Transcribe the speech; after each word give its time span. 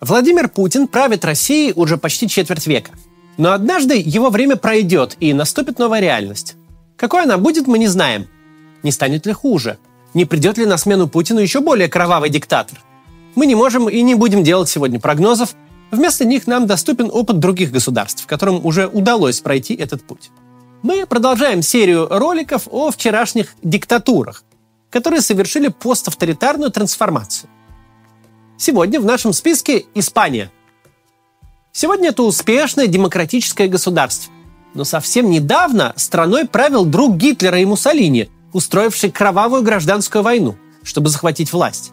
Владимир 0.00 0.48
Путин 0.48 0.88
правит 0.88 1.24
Россией 1.24 1.72
уже 1.74 1.96
почти 1.96 2.28
четверть 2.28 2.66
века. 2.66 2.90
Но 3.38 3.52
однажды 3.52 3.96
его 3.96 4.28
время 4.28 4.56
пройдет, 4.56 5.16
и 5.20 5.32
наступит 5.32 5.78
новая 5.78 6.00
реальность. 6.00 6.54
Какой 6.96 7.22
она 7.22 7.38
будет, 7.38 7.66
мы 7.66 7.78
не 7.78 7.86
знаем. 7.86 8.26
Не 8.82 8.92
станет 8.92 9.24
ли 9.24 9.32
хуже? 9.32 9.78
Не 10.12 10.26
придет 10.26 10.58
ли 10.58 10.66
на 10.66 10.76
смену 10.76 11.08
Путину 11.08 11.40
еще 11.40 11.60
более 11.60 11.88
кровавый 11.88 12.28
диктатор? 12.28 12.78
Мы 13.34 13.46
не 13.46 13.54
можем 13.54 13.88
и 13.88 14.02
не 14.02 14.14
будем 14.14 14.44
делать 14.44 14.68
сегодня 14.68 15.00
прогнозов. 15.00 15.54
Вместо 15.90 16.26
них 16.26 16.46
нам 16.46 16.66
доступен 16.66 17.10
опыт 17.10 17.38
других 17.38 17.70
государств, 17.70 18.26
которым 18.26 18.64
уже 18.66 18.88
удалось 18.88 19.40
пройти 19.40 19.74
этот 19.74 20.06
путь. 20.06 20.30
Мы 20.82 21.06
продолжаем 21.06 21.62
серию 21.62 22.06
роликов 22.10 22.68
о 22.70 22.90
вчерашних 22.90 23.54
диктатурах, 23.62 24.44
которые 24.90 25.22
совершили 25.22 25.68
поставторитарную 25.68 26.70
трансформацию. 26.70 27.48
Сегодня 28.58 29.00
в 29.00 29.04
нашем 29.04 29.34
списке 29.34 29.84
Испания. 29.94 30.50
Сегодня 31.72 32.08
это 32.08 32.22
успешное 32.22 32.86
демократическое 32.86 33.68
государство. 33.68 34.32
Но 34.72 34.84
совсем 34.84 35.30
недавно 35.30 35.92
страной 35.96 36.46
правил 36.46 36.86
друг 36.86 37.16
Гитлера 37.16 37.60
и 37.60 37.66
Муссолини, 37.66 38.30
устроивший 38.54 39.10
кровавую 39.10 39.62
гражданскую 39.62 40.22
войну, 40.22 40.56
чтобы 40.82 41.10
захватить 41.10 41.52
власть. 41.52 41.92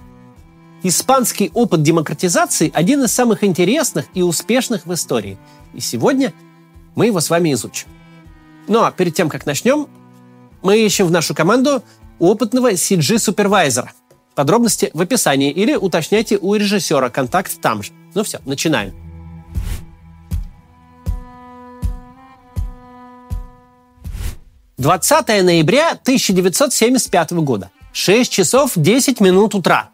Испанский 0.83 1.51
опыт 1.53 1.81
демократизации– 1.81 2.71
один 2.73 3.03
из 3.03 3.11
самых 3.11 3.43
интересных 3.43 4.05
и 4.13 4.21
успешных 4.21 4.85
в 4.85 4.93
истории. 4.93 5.37
И 5.73 5.81
сегодня 5.81 6.33
мы 6.95 7.07
его 7.07 7.19
с 7.19 7.29
вами 7.29 7.51
изучим. 7.53 7.89
Ну 8.69 8.83
а 8.83 8.91
перед 8.91 9.13
тем, 9.13 9.27
как 9.27 9.45
начнем, 9.45 9.87
мы 10.61 10.79
ищем 10.79 11.07
в 11.07 11.11
нашу 11.11 11.35
команду 11.35 11.83
опытного 12.19 12.71
CG-супервайзера– 12.71 13.89
Подробности 14.35 14.89
в 14.93 15.01
описании 15.01 15.51
или 15.51 15.75
уточняйте 15.75 16.37
у 16.41 16.55
режиссера 16.55 17.09
контакт 17.09 17.59
там 17.61 17.83
же. 17.83 17.91
Ну 18.15 18.23
все, 18.23 18.39
начинаем. 18.45 18.93
Двадцатое 24.77 25.43
ноября 25.43 25.91
1975 25.91 27.31
года. 27.33 27.69
6 27.93 28.31
часов 28.31 28.71
10 28.75 29.21
минут 29.21 29.53
утра. 29.53 29.91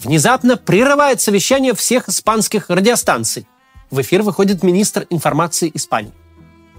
Внезапно 0.00 0.56
прерывает 0.56 1.20
совещание 1.20 1.74
всех 1.74 2.08
испанских 2.08 2.70
радиостанций. 2.70 3.46
В 3.90 4.00
эфир 4.00 4.22
выходит 4.22 4.64
министр 4.64 5.06
информации 5.10 5.70
Испании. 5.72 6.12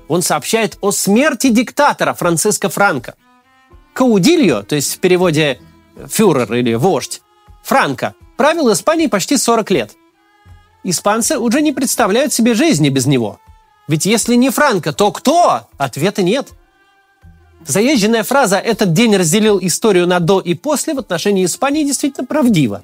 Он 0.10 0.22
сообщает 0.22 0.78
о 0.82 0.92
смерти 0.92 1.50
диктатора 1.50 2.14
Франциско 2.14 2.70
Франко. 2.70 3.16
Каудильо, 3.94 4.62
то 4.64 4.76
есть 4.76 4.96
в 4.96 5.00
переводе 5.00 5.60
фюрер 6.08 6.54
или 6.54 6.74
вождь, 6.74 7.22
Франко, 7.64 8.14
правил 8.38 8.72
Испанией 8.72 9.10
почти 9.10 9.38
40 9.38 9.72
лет. 9.72 9.96
Испанцы 10.84 11.40
уже 11.40 11.62
не 11.62 11.72
представляют 11.72 12.32
себе 12.32 12.54
жизни 12.54 12.90
без 12.90 13.08
него. 13.08 13.40
Ведь 13.88 14.06
если 14.06 14.36
не 14.36 14.52
Франко, 14.52 14.94
то 14.94 15.12
кто? 15.12 15.68
Ответа 15.78 16.22
нет. 16.22 16.50
Заезженная 17.66 18.24
фраза 18.24 18.58
«этот 18.58 18.94
день 18.94 19.16
разделил 19.16 19.58
историю 19.60 20.06
на 20.06 20.20
до 20.20 20.40
и 20.40 20.54
после» 20.54 20.94
в 20.94 21.00
отношении 21.00 21.46
Испании 21.46 21.84
действительно 21.84 22.28
правдива. 22.28 22.84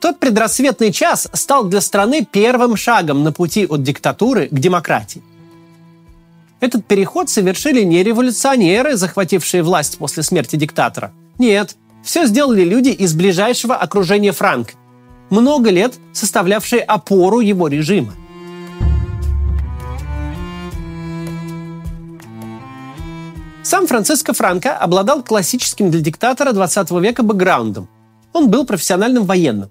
Тот 0.00 0.20
предрассветный 0.20 0.92
час 0.92 1.28
стал 1.32 1.64
для 1.64 1.80
страны 1.80 2.24
первым 2.24 2.76
шагом 2.76 3.24
на 3.24 3.32
пути 3.32 3.66
от 3.66 3.82
диктатуры 3.82 4.46
к 4.48 4.54
демократии. 4.54 5.22
Этот 6.60 6.86
переход 6.86 7.28
совершили 7.28 7.82
не 7.82 8.04
революционеры, 8.04 8.96
захватившие 8.96 9.64
власть 9.64 9.98
после 9.98 10.22
смерти 10.22 10.54
диктатора– 10.54 11.12
нет, 11.38 11.76
все 12.02 12.26
сделали 12.26 12.62
люди 12.62 12.90
из 12.90 13.14
ближайшего 13.14 13.76
окружения 13.76 14.32
Франка, 14.32 14.74
много 15.30 15.70
лет 15.70 15.94
составлявшие 16.12 16.82
опору 16.82 17.40
его 17.40 17.68
режима. 17.68 18.14
Сам 23.62 23.86
Франциско 23.86 24.34
Франко 24.34 24.76
обладал 24.76 25.22
классическим 25.22 25.90
для 25.90 26.00
диктатора 26.00 26.52
20 26.52 26.90
века 27.00 27.22
бэкграундом. 27.22 27.88
Он 28.32 28.50
был 28.50 28.66
профессиональным 28.66 29.24
военным. 29.24 29.70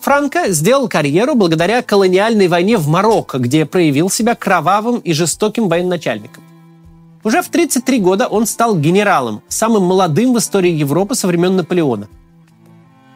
Франко 0.00 0.52
сделал 0.52 0.88
карьеру 0.88 1.34
благодаря 1.34 1.82
колониальной 1.82 2.48
войне 2.48 2.76
в 2.76 2.86
Марокко, 2.86 3.38
где 3.38 3.66
проявил 3.66 4.08
себя 4.08 4.34
кровавым 4.34 5.00
и 5.00 5.12
жестоким 5.12 5.68
военачальником. 5.68 6.44
Уже 7.26 7.42
в 7.42 7.48
33 7.48 7.98
года 7.98 8.28
он 8.28 8.46
стал 8.46 8.78
генералом, 8.78 9.42
самым 9.48 9.82
молодым 9.82 10.32
в 10.32 10.38
истории 10.38 10.70
Европы 10.70 11.16
со 11.16 11.26
времен 11.26 11.56
Наполеона. 11.56 12.06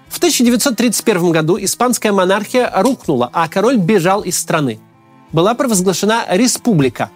В 0.09 0.17
1931 0.17 1.31
году 1.31 1.57
испанская 1.61 2.11
монархия 2.11 2.73
рухнула, 2.75 3.31
а 3.33 3.49
король 3.49 3.77
бежал 3.77 4.23
из 4.23 4.37
страны. 4.37 4.81
Была 5.31 5.55
провозглашена 5.55 6.25
республика. 6.29 7.13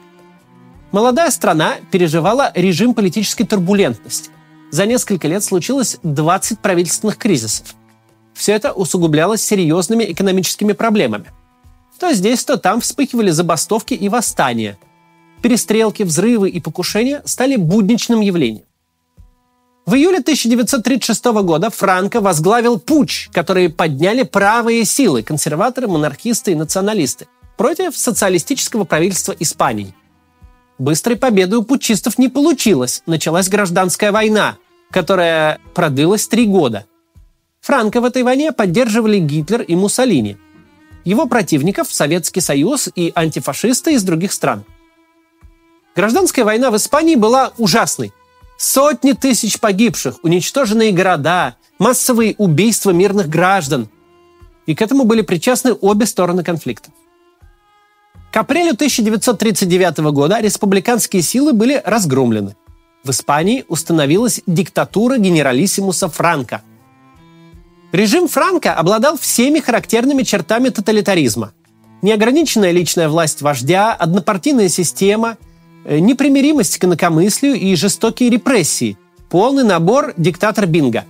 Молодая 0.93 1.33
страна 1.33 1.79
переживала 1.91 2.53
режим 2.55 2.95
политической 2.95 3.43
турбулентности. 3.43 4.31
За 4.71 4.87
несколько 4.87 5.27
лет 5.27 5.43
случилось 5.43 5.97
20 6.05 6.61
правительственных 6.61 7.19
кризисов. 7.19 7.75
Все 8.35 8.53
это 8.53 8.71
усугублялось 8.71 9.43
серьезными 9.43 10.05
экономическими 10.05 10.75
проблемами. 10.75 11.33
То 11.99 12.13
здесь, 12.13 12.45
то 12.45 12.57
там 12.57 12.81
вспыхивали 12.81 13.31
забастовки 13.31 13.95
и 13.95 14.09
восстания– 14.09 14.79
перестрелки, 15.45 16.05
взрывы 16.05 16.49
и 16.49 16.59
покушения 16.59 17.21
стали 17.27 17.57
будничным 17.57 18.23
явлением. 18.23 18.65
В 19.85 19.95
июле 19.95 20.21
1936 20.21 21.23
года 21.43 21.69
Франко 21.69 22.23
возглавил 22.23 22.81
путь, 22.81 23.29
который 23.31 23.69
подняли 23.69 24.23
правые 24.23 24.87
силы, 24.87 25.23
консерваторы, 25.23 25.87
монархисты 25.87 26.53
и 26.53 26.55
националисты, 26.55 27.27
против 27.59 27.95
социалистического 27.95 28.85
правительства 28.85 29.37
Испании. 29.39 29.95
Быстрой 30.79 31.17
победы 31.17 31.59
у 31.59 31.63
путчистов 31.63 32.17
не 32.17 32.31
получилось. 32.31 33.03
Началась 33.05 33.51
гражданская 33.51 34.13
война, 34.13 34.57
которая 34.91 35.59
продлилась 35.75 36.27
три 36.27 36.47
года. 36.47 36.87
Франко 37.61 38.01
в 38.01 38.07
этой 38.07 38.23
войне 38.23 38.51
поддерживали 38.53 39.19
Гитлер 39.19 39.61
и 39.61 39.77
Муссолини. 39.77 40.39
Его 41.05 41.27
противников– 41.27 41.89
Советский 41.93 42.41
Союз 42.41 42.89
и 42.97 43.13
антифашисты 43.15 43.93
из 43.93 44.05
других 44.05 44.33
стран– 44.33 44.65
Гражданская 45.95 46.45
война 46.45 46.71
в 46.71 46.77
Испании 46.77 47.15
была 47.15 47.53
ужасной. 47.57 48.13
Сотни 48.57 49.13
тысяч 49.13 49.61
погибших, 49.61 50.17
уничтоженные 50.23 50.93
города, 50.93 51.57
массовые 51.79 52.35
убийства 52.39 52.91
мирных 52.91 53.29
граждан. 53.29 53.89
И 54.67 54.75
к 54.75 54.83
этому 54.83 55.05
были 55.05 55.23
причастны 55.23 55.73
обе 55.73 56.07
стороны 56.07 56.43
конфликта. 56.43 56.91
К 58.33 58.39
апрелю 58.39 58.73
1939 58.73 59.99
года 60.13 60.41
республиканские 60.41 61.23
силы 61.23 61.53
были 61.53 61.81
разгромлены. 61.85 62.57
В 63.05 63.11
Испании 63.11 63.65
установилась 63.69 64.41
диктатура 64.47 65.19
генералиссимуса 65.19 66.09
Франка. 66.09 66.63
Режим 67.93 68.27
Франка 68.27 68.75
обладал 68.75 69.17
всеми 69.17 69.61
характерными 69.61 70.25
чертами 70.25 70.71
тоталитаризма. 70.71 71.53
Неограниченная 72.03 72.73
личная 72.73 73.09
власть 73.09 73.43
вождя, 73.43 73.93
однопартийная 73.93 74.69
система– 74.69 75.37
непримиримость 75.85 76.79
к 76.79 76.85
инакомыслию 76.85 77.55
и 77.55 77.75
жестокие 77.75 78.31
репрессии. 78.31 78.99
Полный 79.31 79.65
набор 79.65 80.15
диктатор 80.17 80.67
Бинга. 80.67 81.05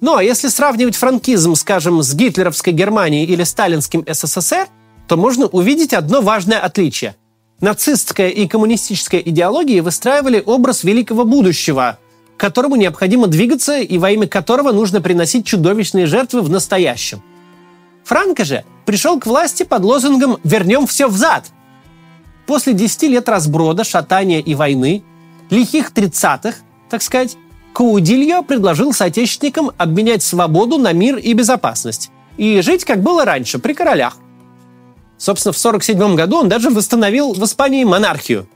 Ну 0.00 0.14
а 0.14 0.22
если 0.22 0.48
сравнивать 0.48 0.96
франкизм, 0.96 1.54
скажем, 1.54 2.02
с 2.02 2.14
гитлеровской 2.14 2.72
Германией 2.72 3.24
или 3.24 3.44
сталинским 3.44 4.04
СССР, 4.06 4.68
то 5.08 5.16
можно 5.16 5.46
увидеть 5.46 5.94
одно 5.94 6.20
важное 6.20 6.58
отличие. 6.58 7.16
Нацистская 7.60 8.28
и 8.28 8.46
коммунистическая 8.46 9.20
идеологии 9.20 9.80
выстраивали 9.80 10.42
образ 10.44 10.84
великого 10.84 11.24
будущего, 11.24 11.98
к 12.36 12.40
которому 12.40 12.76
необходимо 12.76 13.28
двигаться 13.28 13.78
и 13.78 13.96
во 13.96 14.10
имя 14.10 14.26
которого 14.26 14.72
нужно 14.72 15.00
приносить 15.00 15.46
чудовищные 15.46 16.06
жертвы 16.06 16.42
в 16.42 16.50
настоящем. 16.50 17.22
Франко 18.04 18.44
же 18.44 18.64
пришел 18.84 19.18
к 19.18 19.26
власти 19.26 19.62
под 19.62 19.82
лозунгом 19.82 20.38
«вернем 20.44 20.86
все 20.86 21.08
взад», 21.08 21.46
После 22.46 22.72
10 22.72 23.02
лет 23.04 23.28
разброда, 23.28 23.84
шатания 23.84 24.40
и 24.40 24.54
войны, 24.54 25.02
лихих 25.50 25.92
30-х, 25.92 26.58
так 26.88 27.02
сказать, 27.02 27.36
Каудильо 27.74 28.42
предложил 28.42 28.92
соотечественникам 28.92 29.70
обменять 29.76 30.22
свободу 30.22 30.78
на 30.78 30.92
мир 30.92 31.16
и 31.16 31.32
безопасность 31.34 32.10
и 32.36 32.60
жить, 32.60 32.84
как 32.84 33.02
было 33.02 33.24
раньше, 33.24 33.58
при 33.58 33.72
королях. 33.72 34.16
Собственно, 35.18 35.52
в 35.52 35.58
1947 35.58 36.14
году 36.14 36.38
он 36.38 36.48
даже 36.48 36.70
восстановил 36.70 37.32
в 37.32 37.44
Испании 37.44 37.84
монархию. 37.84 38.48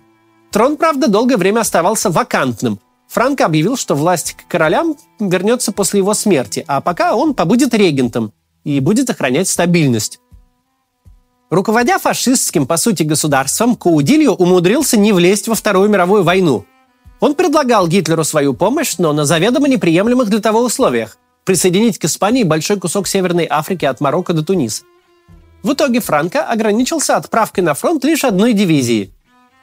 Трон, 0.50 0.76
правда, 0.76 1.08
долгое 1.08 1.36
время 1.36 1.60
оставался 1.60 2.10
вакантным. 2.10 2.80
Франко 3.08 3.46
объявил, 3.46 3.76
что 3.76 3.94
власть 3.94 4.36
к 4.36 4.50
королям 4.50 4.96
вернется 5.18 5.72
после 5.72 5.98
его 5.98 6.14
смерти, 6.14 6.64
а 6.66 6.80
пока 6.80 7.16
он 7.16 7.34
побудет 7.34 7.74
регентом 7.74 8.32
и 8.64 8.78
будет 8.80 9.10
охранять 9.10 9.48
стабильность. 9.48 10.20
Руководя 11.50 11.98
фашистским, 11.98 12.64
по 12.64 12.76
сути, 12.76 13.02
государством, 13.02 13.74
Каудильо 13.74 14.30
умудрился 14.30 14.96
не 14.96 15.12
влезть 15.12 15.48
во 15.48 15.56
Вторую 15.56 15.90
мировую 15.90 16.22
войну. 16.22 16.64
Он 17.18 17.34
предлагал 17.34 17.88
Гитлеру 17.88 18.22
свою 18.22 18.54
помощь, 18.54 18.94
но 18.98 19.12
на 19.12 19.24
заведомо 19.24 19.68
неприемлемых 19.68 20.30
для 20.30 20.40
того 20.40 20.62
условиях. 20.62 21.18
присоединить 21.44 21.98
к 21.98 22.04
Испании 22.04 22.44
большой 22.44 22.78
кусок 22.78 23.08
Северной 23.08 23.46
Африки 23.50 23.84
от 23.84 24.00
Марокко 24.00 24.32
до 24.32 24.44
Туниса. 24.44 24.84
В 25.64 25.72
итоге 25.72 26.00
Франко 26.00 26.44
ограничился 26.44 27.16
отправкой 27.16 27.64
на 27.64 27.74
фронт 27.74 28.04
лишь 28.04 28.24
одной 28.24 28.52
дивизии. 28.52 29.10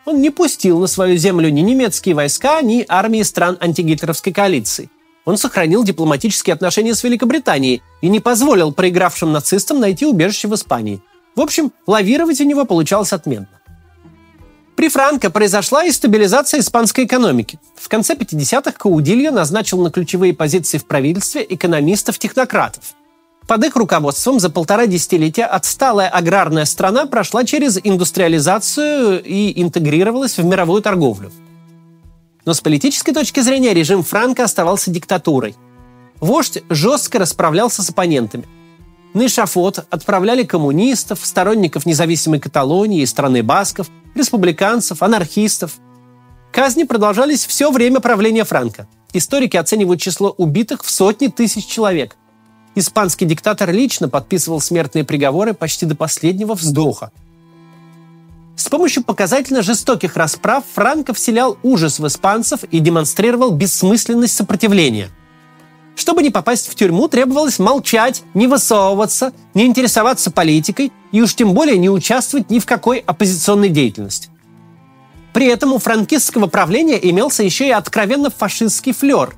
Он 0.04 0.20
не 0.20 0.30
пустил 0.30 0.80
на 0.80 0.88
свою 0.88 1.16
землю 1.16 1.50
ни 1.50 1.62
немецкие 1.62 2.16
войска, 2.16 2.62
ни 2.62 2.84
армии 2.90 3.22
стран 3.22 3.58
антигитлеровской 3.62 4.34
коалиции. 4.34 4.90
Он 5.24 5.38
сохранил 5.38 5.84
дипломатические 5.86 6.56
отношения 6.56 6.94
с 6.94 7.04
Великобританией 7.04 7.82
и 8.02 8.10
не 8.10 8.20
позволил 8.20 8.74
проигравшим 8.74 9.32
нацистам 9.32 9.80
найти 9.80 10.06
убежище 10.06 10.50
в 10.50 10.56
Испании. 10.56 11.02
В 11.38 11.42
общем, 11.42 11.72
лавировать 11.86 12.42
у 12.42 12.46
него 12.46 12.66
получалось 12.66 13.14
отменно. 13.14 13.48
При 14.76 14.90
Франко 14.90 15.30
произошла 15.30 15.84
и 15.84 15.92
стабилизация 15.92 16.62
испанской 16.62 17.06
экономики. 17.06 17.60
В 17.76 17.88
конце 17.90 18.16
50-х 18.16 18.72
Каудильо 18.72 19.30
назначил 19.30 19.84
на 19.84 19.92
ключевые 19.92 20.34
позиции 20.34 20.80
в 20.80 20.88
правительстве 20.88 21.46
экономистов-технократов. 21.48 22.96
Под 23.48 23.64
их 23.64 23.76
руководством 23.76 24.40
за 24.40 24.50
полтора 24.50 24.88
десятилетия 24.88 25.46
отсталая 25.46 26.10
аграрная 26.10 26.66
страна 26.66 27.06
прошла 27.06 27.46
через 27.46 27.80
индустриализацию 27.84 29.24
и 29.24 29.62
интегрировалась 29.62 30.40
в 30.40 30.44
мировую 30.44 30.82
торговлю. 30.82 31.32
Но 32.46 32.56
с 32.56 32.62
политической 32.62 33.14
точки 33.14 33.42
зрения 33.42 33.76
режим 33.76 34.02
Франко 34.02 34.44
оставался 34.44 34.90
диктатурой. 34.90 35.56
Вождь 36.20 36.64
жестко 36.72 37.20
расправлялся 37.20 37.84
с 37.84 37.90
оппонентами. 37.92 38.46
На 39.18 39.26
эшафот 39.26 39.84
отправляли 39.90 40.44
коммунистов, 40.44 41.26
сторонников 41.26 41.88
независимой 41.88 42.40
Каталонии 42.40 43.02
и 43.02 43.06
страны 43.08 43.42
басков, 43.42 43.88
республиканцев, 44.14 45.02
анархистов. 45.02 45.78
Казни 46.52 46.84
продолжались 46.84 47.44
все 47.48 47.72
время 47.72 48.00
правления 48.00 48.44
Франка. 48.44 48.88
Историки 49.14 49.58
оценивают 49.58 50.00
число 50.00 50.30
убитых 50.38 50.84
в 50.84 50.92
сотни 50.92 51.30
тысяч 51.30 51.66
человек. 51.66 52.16
Испанский 52.76 53.26
диктатор 53.26 53.72
лично 53.72 54.08
подписывал 54.08 54.62
смертные 54.62 55.04
приговоры 55.04 55.56
почти 55.56 55.88
до 55.88 55.96
последнего 55.96 56.54
вздоха. 56.54 57.12
С 58.56 58.70
помощью 58.70 59.04
показательно 59.04 59.64
жестоких 59.64 60.16
расправ 60.16 60.64
Франко 60.76 61.16
вселял 61.16 61.58
ужас 61.64 61.98
в 61.98 62.06
испанцев 62.06 62.64
и 62.66 62.78
демонстрировал 62.78 63.50
бессмысленность 63.50 64.36
сопротивления– 64.36 65.10
чтобы 65.98 66.22
не 66.22 66.30
попасть 66.30 66.70
в 66.70 66.76
тюрьму, 66.76 67.08
требовалось 67.08 67.58
молчать, 67.58 68.24
не 68.36 68.48
высовываться, 68.48 69.34
не 69.56 69.66
интересоваться 69.66 70.30
политикой 70.30 70.92
и 71.12 71.22
уж 71.22 71.34
тем 71.36 71.54
более 71.54 71.78
не 71.78 71.90
участвовать 71.90 72.52
ни 72.52 72.60
в 72.60 72.66
какой 72.66 73.00
оппозиционной 73.00 73.70
деятельности. 73.70 74.30
При 75.34 75.48
этом 75.48 75.74
у 75.74 75.80
франкистского 75.80 76.48
правления 76.48 77.00
имелся 77.10 77.44
еще 77.44 77.68
и 77.68 77.72
откровенно 77.72 78.30
фашистский 78.30 78.94
флер. 78.94 79.36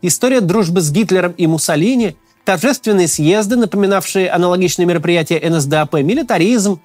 История 0.00 0.40
дружбы 0.40 0.80
с 0.80 0.90
Гитлером 0.92 1.32
и 1.32 1.46
Муссолини, 1.48 2.16
торжественные 2.44 3.08
съезды, 3.08 3.56
напоминавшие 3.56 4.30
аналогичные 4.30 4.86
мероприятия 4.86 5.42
НСДАП, 5.48 5.94
милитаризм, 5.94 6.80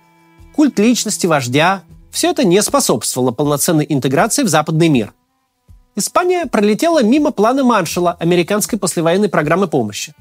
культ 0.55 0.79
личности 0.79 1.27
вождя– 1.27 1.83
все 2.11 2.31
это 2.31 2.43
не 2.43 2.61
способствовало 2.61 3.31
полноценной 3.31 3.85
интеграции 3.87 4.43
в 4.43 4.49
западный 4.49 4.89
мир– 4.89 5.13
Испания 5.95 6.45
пролетела 6.45 7.03
мимо 7.03 7.31
плана 7.31 7.63
Маршалла 7.63 8.15
американской 8.19 8.79
послевоенной 8.79 9.27
программы 9.27 9.67
помощи. 9.67 10.13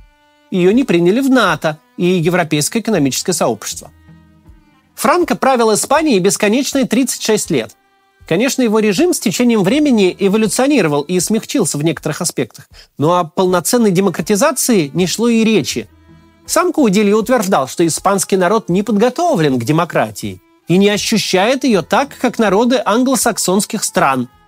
Ее 0.51 0.75
не 0.75 0.83
приняли 0.83 1.21
в 1.21 1.31
НАТО 1.31 1.79
и 1.97 2.07
Европейское 2.07 2.83
экономическое 2.83 3.33
сообщество. 3.33 3.93
Франко 4.97 5.37
правил 5.37 5.73
Испанией 5.73 6.19
бесконечные 6.19 6.87
36 6.87 7.51
лет. 7.51 7.77
Конечно, 8.29 8.63
его 8.63 8.81
режим 8.81 9.15
с 9.15 9.21
течением 9.21 9.63
времени 9.63 10.15
эволюционировал 10.19 11.03
и 11.03 11.19
смягчился 11.21 11.79
в 11.79 11.85
некоторых 11.85 12.21
аспектах, 12.21 12.69
но 12.99 13.19
о 13.19 13.25
полноценной 13.25 13.93
демократизации 13.93 14.91
не 14.93 15.07
шло 15.07 15.29
и 15.29 15.45
речи. 15.45 15.89
Сам 16.47 16.73
Каудильо 16.73 17.17
утверждал, 17.17 17.69
что 17.69 17.87
испанский 17.87 18.37
народ 18.37 18.69
не 18.69 18.83
подготовлен 18.83 19.59
к 19.59 19.65
демократии 19.65 20.43
и 20.67 20.77
не 20.79 20.89
ощущает 20.91 21.63
ее 21.63 21.83
так, 21.83 22.11
как 22.21 22.41
народы 22.41 22.83
англосаксонских 22.85 23.85
стран– 23.85 24.29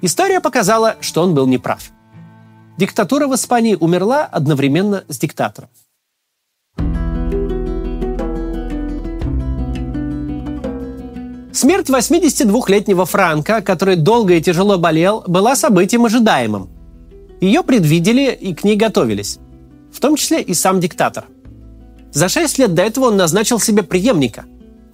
История 0.00 0.40
показала, 0.40 0.96
что 1.00 1.22
он 1.22 1.34
был 1.34 1.46
неправ. 1.46 1.90
Диктатура 2.76 3.26
в 3.26 3.34
Испании 3.34 3.74
умерла 3.74 4.24
одновременно 4.24 5.02
с 5.08 5.18
диктатором. 5.18 5.68
Смерть 11.52 11.90
82-летнего 11.90 13.04
Франка, 13.04 13.60
который 13.62 13.96
долго 13.96 14.34
и 14.34 14.40
тяжело 14.40 14.78
болел, 14.78 15.24
была 15.26 15.56
событием 15.56 16.04
ожидаемым. 16.04 16.70
Ее 17.40 17.64
предвидели 17.64 18.32
и 18.32 18.54
к 18.54 18.62
ней 18.62 18.76
готовились. 18.76 19.38
В 19.92 19.98
том 19.98 20.14
числе 20.14 20.40
и 20.40 20.54
сам 20.54 20.78
диктатор. 20.78 21.24
За 22.12 22.28
шесть 22.28 22.58
лет 22.58 22.74
до 22.74 22.82
этого 22.82 23.06
он 23.06 23.16
назначил 23.16 23.58
себе 23.58 23.82
преемника. 23.82 24.44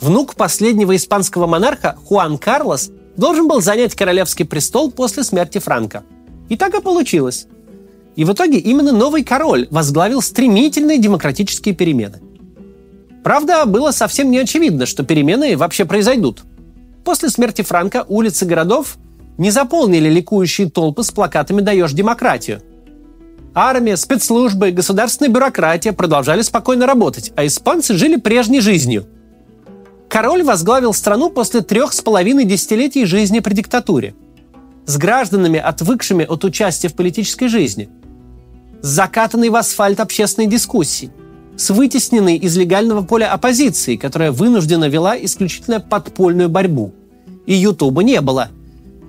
Внук 0.01 0.37
последнего 0.37 0.97
испанского 0.97 1.47
монарха 1.47 1.99
Хуан 2.07 2.39
Карлос 2.39 2.91
должен 3.17 3.49
был 3.49 3.61
занять 3.61 3.95
королевский 3.95 4.45
престол 4.45 4.91
после 4.91 5.25
смерти 5.25 5.59
Франка. 5.59 6.05
И 6.49 6.57
так 6.57 6.75
и 6.75 6.81
получилось. 6.81 7.47
И 8.17 8.25
в 8.25 8.33
итоге 8.33 8.59
именно 8.59 8.93
новый 8.93 9.25
король 9.25 9.67
возглавил 9.71 10.23
стремительные 10.23 10.99
демократические 10.99 11.75
перемены. 11.75 12.21
Правда, 13.23 13.65
было 13.65 13.91
совсем 13.91 14.31
не 14.31 14.39
очевидно, 14.39 14.87
что 14.87 15.03
перемены 15.03 15.57
вообще 15.57 15.85
произойдут. 15.85 16.43
После 17.05 17.31
смерти 17.31 17.63
Франка 17.63 18.05
улицы 18.09 18.45
городов 18.45 18.99
не 19.39 19.51
заполнили 19.51 20.09
ликующие 20.09 20.71
толпы 20.71 21.03
с 21.03 21.11
плакатами 21.11 21.61
«Даешь 21.61 21.93
демократию». 21.93 22.63
Армия, 23.55 23.97
спецслужбы, 23.97 24.73
государственная 24.73 25.31
бюрократия 25.31 25.93
продолжали 25.93 26.43
спокойно 26.43 26.87
работать, 26.87 27.33
а 27.37 27.47
испанцы 27.47 27.95
жили 27.95 28.17
прежней 28.17 28.61
жизнью– 28.61 29.07
Король 30.09 30.43
возглавил 30.43 30.93
страну 30.93 31.31
после 31.31 31.63
трех 31.63 31.93
с 31.93 32.01
половиной 32.01 32.45
десятилетий 32.45 33.05
жизни 33.05 33.41
при 33.41 33.55
диктатуре. 33.55 34.15
С 34.87 34.97
гражданами, 34.97 35.59
отвыкшими 35.59 36.25
от 36.25 36.45
участия 36.45 36.89
в 36.89 36.95
политической 36.95 37.49
жизни. 37.49 37.89
С 38.83 38.89
закатанной 38.89 39.49
в 39.49 39.57
асфальт 39.57 40.01
общественной 40.01 40.47
дискуссии. 40.47 41.11
С 41.57 41.71
вытесненной 41.71 42.37
из 42.37 42.57
легального 42.57 43.03
поля 43.03 43.33
оппозицией, 43.33 43.97
которая 43.97 44.31
вынуждена 44.31 44.89
вела 44.89 45.17
исключительно 45.17 45.81
подпольную 45.81 46.49
борьбу. 46.49 46.93
И 47.47 47.55
Ютуба 47.55 48.03
не 48.03 48.21
было. 48.21 48.49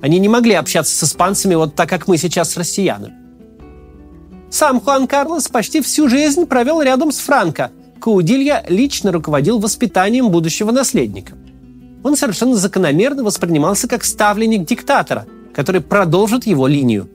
Они 0.01 0.19
не 0.19 0.29
могли 0.29 0.53
общаться 0.53 0.95
с 0.95 1.09
испанцами 1.09 1.55
вот 1.55 1.75
так, 1.75 1.89
как 1.89 2.07
мы 2.07 2.17
сейчас 2.17 2.51
с 2.51 2.57
россиянами. 2.57 3.13
Сам 4.49 4.79
Хуан 4.79 5.07
Карлос 5.07 5.49
почти 5.49 5.81
всю 5.81 6.07
жизнь 6.07 6.45
провел 6.45 6.81
рядом 6.81 7.11
с 7.11 7.19
Франко– 7.19 7.71
Каудилья 8.05 8.63
лично 8.69 9.11
руководил 9.11 9.57
воспитанием 9.57 10.29
будущего 10.29 10.69
наследника. 10.69 11.33
Он 12.03 12.15
совершенно 12.15 12.55
закономерно 12.55 13.23
воспринимался 13.23 13.87
как 13.87 14.03
ставленник 14.03 14.67
диктатора, 14.67 15.25
который 15.55 15.81
продолжит 15.81 16.45
его 16.45 16.67
линию. 16.67 17.09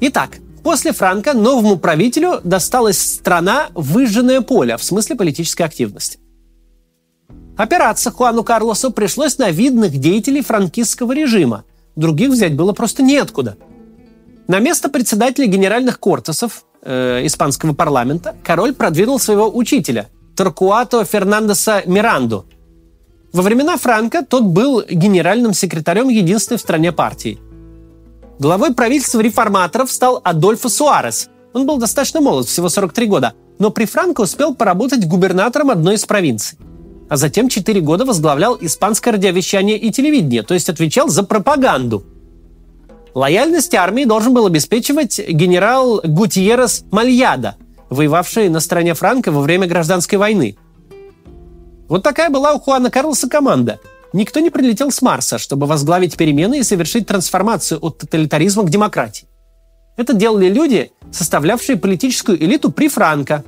Итак, 0.00 0.38
после 0.64 0.92
Франка 0.92 1.32
новому 1.32 1.76
правителю 1.78 2.40
досталась 2.42 2.98
страна 2.98 3.68
выжженное 3.72 4.40
поле 4.40 4.76
в 4.76 4.82
смысле 4.82 5.14
политической 5.14 5.62
активности. 5.62 6.18
Опираться 7.56 8.10
Хуану 8.10 8.42
Карлосу 8.42 8.90
пришлось 8.90 9.38
на 9.38 9.52
видных 9.52 9.96
деятелей 9.98 10.42
франкистского 10.42 11.12
режима. 11.12 11.62
Других 11.94 12.30
взять 12.30 12.56
было 12.56 12.72
просто 12.72 13.04
неоткуда. 13.04 13.56
На 14.48 14.58
место 14.58 14.88
председателя 14.88 15.46
генеральных 15.46 16.00
кортесов 16.00 16.64
э, 16.88 17.26
испанского 17.26 17.74
парламента, 17.74 18.34
король 18.42 18.72
продвинул 18.72 19.18
своего 19.20 19.54
учителя, 19.54 20.08
Торкуато 20.36 21.04
Фернандеса 21.04 21.82
Миранду. 21.86 22.46
Во 23.32 23.42
времена 23.42 23.76
Франка 23.76 24.24
тот 24.24 24.44
был 24.44 24.82
генеральным 24.88 25.52
секретарем 25.52 26.08
единственной 26.08 26.56
в 26.56 26.62
стране 26.62 26.92
партии. 26.92 27.38
Главой 28.38 28.72
правительства 28.74 29.20
реформаторов 29.20 29.90
стал 29.90 30.20
Адольфо 30.24 30.68
Суарес. 30.68 31.28
Он 31.52 31.66
был 31.66 31.76
достаточно 31.76 32.20
молод, 32.20 32.46
всего 32.46 32.68
43 32.68 33.06
года, 33.06 33.34
но 33.58 33.70
при 33.70 33.84
Франко 33.84 34.22
успел 34.22 34.54
поработать 34.54 35.06
губернатором 35.06 35.70
одной 35.70 35.96
из 35.96 36.06
провинций. 36.06 36.56
А 37.10 37.16
затем 37.16 37.48
4 37.48 37.80
года 37.80 38.04
возглавлял 38.04 38.56
испанское 38.60 39.14
радиовещание 39.14 39.76
и 39.78 39.90
телевидение, 39.90 40.42
то 40.42 40.54
есть 40.54 40.68
отвечал 40.70 41.08
за 41.08 41.22
пропаганду– 41.22 42.04
Лояльность 43.18 43.74
армии 43.74 44.04
должен 44.04 44.32
был 44.32 44.46
обеспечивать 44.46 45.18
генерал 45.18 46.00
Гутьеррес 46.04 46.84
Мальяда, 46.92 47.56
воевавший 47.90 48.48
на 48.48 48.60
стороне 48.60 48.94
Франка 48.94 49.32
во 49.32 49.40
время 49.40 49.66
гражданской 49.66 50.18
войны. 50.18 50.56
Вот 51.88 52.04
такая 52.04 52.30
была 52.30 52.52
у 52.52 52.60
Хуана 52.60 52.92
Карлоса 52.92 53.28
команда. 53.28 53.80
Никто 54.12 54.38
не 54.38 54.50
прилетел 54.50 54.92
с 54.92 55.02
Марса, 55.02 55.38
чтобы 55.38 55.66
возглавить 55.66 56.16
перемены 56.16 56.60
и 56.60 56.62
совершить 56.62 57.08
трансформацию 57.08 57.80
от 57.84 57.98
тоталитаризма 57.98 58.62
к 58.62 58.70
демократии. 58.70 59.26
Это 59.96 60.12
делали 60.12 60.48
люди, 60.48 60.92
составлявшие 61.10 61.76
политическую 61.76 62.40
элиту 62.40 62.70
при 62.70 62.88
Франко. 62.88 63.42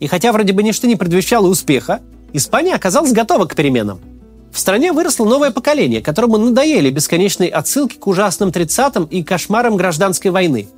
И 0.00 0.08
хотя 0.08 0.32
вроде 0.32 0.52
бы 0.52 0.64
ничто 0.64 0.88
не 0.88 0.96
предвещало 0.96 1.46
успеха, 1.46 2.00
Испания 2.32 2.74
оказалась 2.74 3.12
готова 3.12 3.44
к 3.44 3.54
переменам– 3.54 4.00
в 4.54 4.58
стране 4.60 4.92
выросло 4.92 5.24
новое 5.24 5.50
поколение, 5.50 6.00
которому 6.00 6.38
надоели 6.38 6.88
бесконечные 6.88 7.50
отсылки 7.50 7.96
к 7.96 8.06
ужасным 8.06 8.50
30-м 8.50 9.06
и 9.06 9.24
кошмарам 9.24 9.76
гражданской 9.76 10.30
войны. 10.30 10.68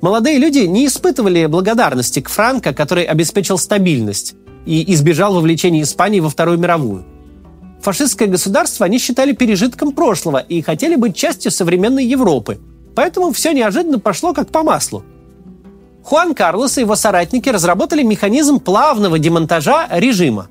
Молодые 0.00 0.38
люди 0.38 0.58
не 0.60 0.88
испытывали 0.88 1.46
благодарности 1.46 2.20
к 2.20 2.28
Франко, 2.28 2.74
который 2.74 3.04
обеспечил 3.04 3.56
стабильность 3.56 4.34
и 4.66 4.92
избежал 4.92 5.34
вовлечения 5.34 5.82
Испании 5.82 6.18
во 6.18 6.28
Вторую 6.28 6.58
мировую. 6.58 7.04
Фашистское 7.80 8.26
государство 8.26 8.84
они 8.84 8.98
считали 8.98 9.30
пережитком 9.30 9.92
прошлого 9.92 10.38
и 10.38 10.60
хотели 10.60 10.96
быть 10.96 11.14
частью 11.14 11.52
современной 11.52 12.04
Европы. 12.04 12.58
Поэтому 12.96 13.30
все 13.30 13.52
неожиданно 13.52 14.00
пошло 14.00 14.34
как 14.34 14.48
по 14.48 14.64
маслу. 14.64 15.04
Хуан 16.02 16.34
Карлос 16.34 16.78
и 16.78 16.80
его 16.80 16.96
соратники 16.96 17.48
разработали 17.48 18.02
механизм 18.02 18.58
плавного 18.58 19.20
демонтажа 19.20 19.86
режима. 19.92 20.48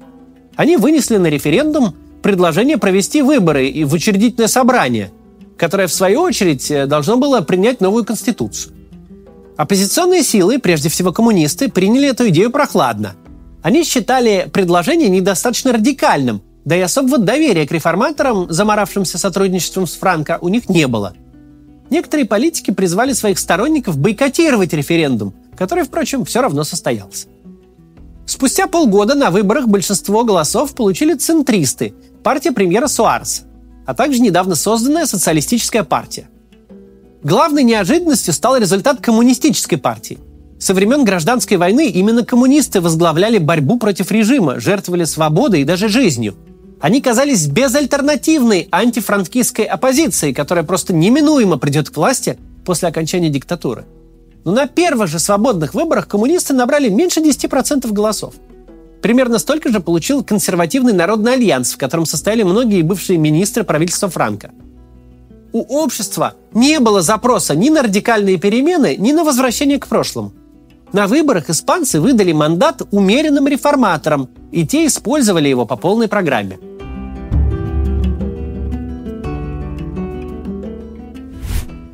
Они 0.55 0.77
вынесли 0.77 1.17
на 1.17 1.27
референдум 1.27 1.93
предложение 2.21 2.77
провести 2.77 3.21
выборы 3.21 3.67
и 3.67 3.83
в 3.83 3.93
учредительное 3.93 4.47
собрание, 4.47 5.11
которое, 5.57 5.87
в 5.87 5.93
свою 5.93 6.21
очередь, 6.21 6.71
должно 6.87 7.17
было 7.17 7.41
принять 7.41 7.81
новую 7.81 8.05
конституцию. 8.05 8.75
Оппозиционные 9.57 10.23
силы, 10.23 10.59
прежде 10.59 10.89
всего 10.89 11.11
коммунисты, 11.11 11.69
приняли 11.69 12.09
эту 12.09 12.29
идею 12.29 12.49
прохладно. 12.49 13.15
Они 13.61 13.83
считали 13.83 14.49
предложение 14.53 15.09
недостаточно 15.09 15.73
радикальным, 15.73 16.41
да 16.63 16.77
и 16.77 16.81
особого 16.81 17.17
доверия 17.17 17.67
к 17.67 17.71
реформаторам, 17.71 18.49
заморавшимся 18.49 19.17
сотрудничеством 19.17 19.85
с 19.85 19.95
Франко, 19.95 20.37
у 20.41 20.47
них 20.49 20.69
не 20.69 20.87
было. 20.87 21.13
Некоторые 21.89 22.25
политики 22.25 22.71
призвали 22.71 23.13
своих 23.13 23.39
сторонников 23.39 23.97
бойкотировать 23.97 24.71
референдум, 24.73 25.33
который, 25.57 25.83
впрочем, 25.83 26.23
все 26.23 26.41
равно 26.41 26.63
состоялся. 26.63 27.27
Спустя 28.25 28.67
полгода 28.67 29.15
на 29.15 29.31
выборах 29.31 29.67
большинство 29.67 30.23
голосов 30.23 30.75
получили 30.75 31.15
центристы, 31.15 31.95
партия 32.23 32.51
премьера 32.51 32.87
Суарса, 32.87 33.43
а 33.85 33.93
также 33.93 34.19
недавно 34.19 34.55
созданная 34.55 35.05
социалистическая 35.05 35.83
партия. 35.83 36.29
Главной 37.23 37.63
неожиданностью 37.63 38.33
стал 38.33 38.57
результат 38.57 39.01
коммунистической 39.01 39.77
партии. 39.77 40.19
Со 40.59 40.73
времен 40.73 41.03
гражданской 41.03 41.57
войны 41.57 41.89
именно 41.89 42.25
коммунисты 42.25 42.81
возглавляли 42.81 43.37
борьбу 43.37 43.77
против 43.77 44.11
режима, 44.11 44.59
жертвовали 44.59 45.05
свободой 45.05 45.61
и 45.61 45.65
даже 45.65 45.89
жизнью– 45.89 46.35
они 46.79 47.01
казались 47.01 47.45
безальтернативной 47.47 48.69
антифранкистской 48.71 49.65
оппозицией, 49.65 50.33
которая 50.33 50.63
просто 50.63 50.93
неминуемо 50.93 51.57
придет 51.57 51.89
к 51.89 51.97
власти 51.97 52.37
после 52.65 52.87
окончания 52.87 53.29
диктатуры. 53.29 53.85
Но 54.45 54.53
на 54.53 54.65
первых 54.65 55.09
же 55.09 55.19
свободных 55.19 55.73
выборах 55.73 56.07
коммунисты 56.07 56.53
набрали 56.53 56.87
меньше 56.87 57.19
10% 57.19 57.91
голосов. 57.91 58.35
Примерно 59.01 59.39
столько 59.39 59.69
же 59.69 59.79
получил 59.79 60.23
консервативный 60.23 60.93
народный 60.93 61.33
альянс, 61.33 61.73
в 61.73 61.77
котором 61.77 62.05
состояли 62.05 62.43
многие 62.43 62.81
бывшие 62.81 63.17
министры 63.17 63.63
правительства 63.63 64.09
Франка. 64.09 64.51
У 65.51 65.61
общества 65.61 66.33
не 66.53 66.79
было 66.79 67.01
запроса 67.01 67.55
ни 67.55 67.69
на 67.69 67.81
радикальные 67.81 68.37
перемены, 68.37 68.95
ни 68.97 69.11
на 69.11 69.23
возвращение 69.23 69.79
к 69.79 69.87
прошлому. 69.87 70.33
На 70.93 71.07
выборах 71.07 71.49
испанцы 71.49 71.99
выдали 71.99 72.31
мандат 72.31 72.81
умеренным 72.91 73.47
реформаторам, 73.47 74.29
и 74.51 74.65
те 74.65 74.85
использовали 74.85 75.47
его 75.47 75.65
по 75.65 75.75
полной 75.75 76.07
программе– 76.07 76.59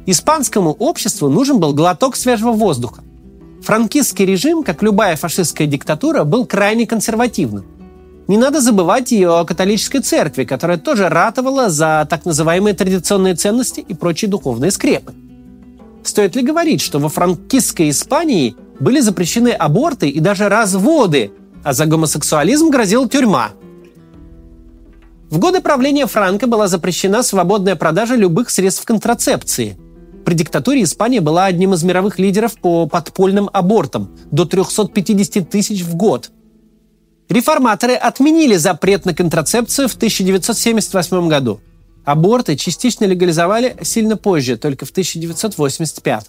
Испанскому 0.08 0.72
обществу 0.72 1.30
нужен 1.30 1.60
был 1.60 1.74
глоток 1.74 2.16
свежего 2.16 2.52
воздуха. 2.52 3.04
Франкистский 3.66 4.28
режим, 4.28 4.64
как 4.64 4.84
любая 4.84 5.16
фашистская 5.16 5.66
диктатура, 5.66 6.24
был 6.24 6.46
крайне 6.46 6.86
консервативным. 6.86 7.66
Не 8.28 8.38
надо 8.38 8.62
забывать 8.62 9.12
и 9.12 9.24
о 9.26 9.44
католической 9.44 10.02
церкви, 10.02 10.44
которая 10.44 10.78
тоже 10.78 11.10
ратовала 11.10 11.70
за 11.70 12.06
так 12.08 12.26
называемые 12.26 12.76
традиционные 12.76 13.34
ценности 13.34 13.80
и 13.80 13.96
прочие 13.96 14.30
духовные 14.30 14.70
скрепы. 14.70 15.16
Стоит 16.04 16.36
ли 16.36 16.44
говорить, 16.44 16.80
что 16.80 17.00
во 17.00 17.10
франкистской 17.10 17.90
Испании 17.90 18.56
были 18.80 19.00
запрещены 19.00 19.50
аборты 19.50 20.10
и 20.10 20.20
даже 20.20 20.48
разводы, 20.48 21.32
а 21.64 21.74
за 21.74 21.88
гомосексуализм 21.88 22.70
грозила 22.70 23.10
тюрьма. 23.10 23.50
В 25.32 25.40
годы 25.40 25.60
правления 25.60 26.06
Франка 26.06 26.46
была 26.46 26.68
запрещена 26.68 27.24
свободная 27.24 27.76
продажа 27.76 28.16
любых 28.16 28.52
средств 28.52 28.86
контрацепции– 28.86 29.76
при 30.26 30.34
диктатуре 30.34 30.84
Испания 30.84 31.22
была 31.22 31.46
одним 31.46 31.74
из 31.76 31.84
мировых 31.84 32.20
лидеров 32.20 32.58
по 32.60 32.88
подпольным 32.88 33.50
абортам– 33.54 34.18
до 34.32 34.46
350 34.46 35.50
тысяч 35.50 35.84
в 35.84 35.96
год. 35.96 36.32
Реформаторы 37.30 37.94
отменили 37.94 38.56
запрет 38.56 39.06
на 39.06 39.14
контрацепцию 39.14 39.88
в 39.88 39.96
1978 39.96 41.28
году. 41.28 41.62
Аборты 42.04 42.56
частично 42.56 43.06
легализовали 43.06 43.78
сильно 43.84 44.18
позже, 44.18 44.58
только 44.58 44.86
в 44.86 44.92
1985. 44.92 46.28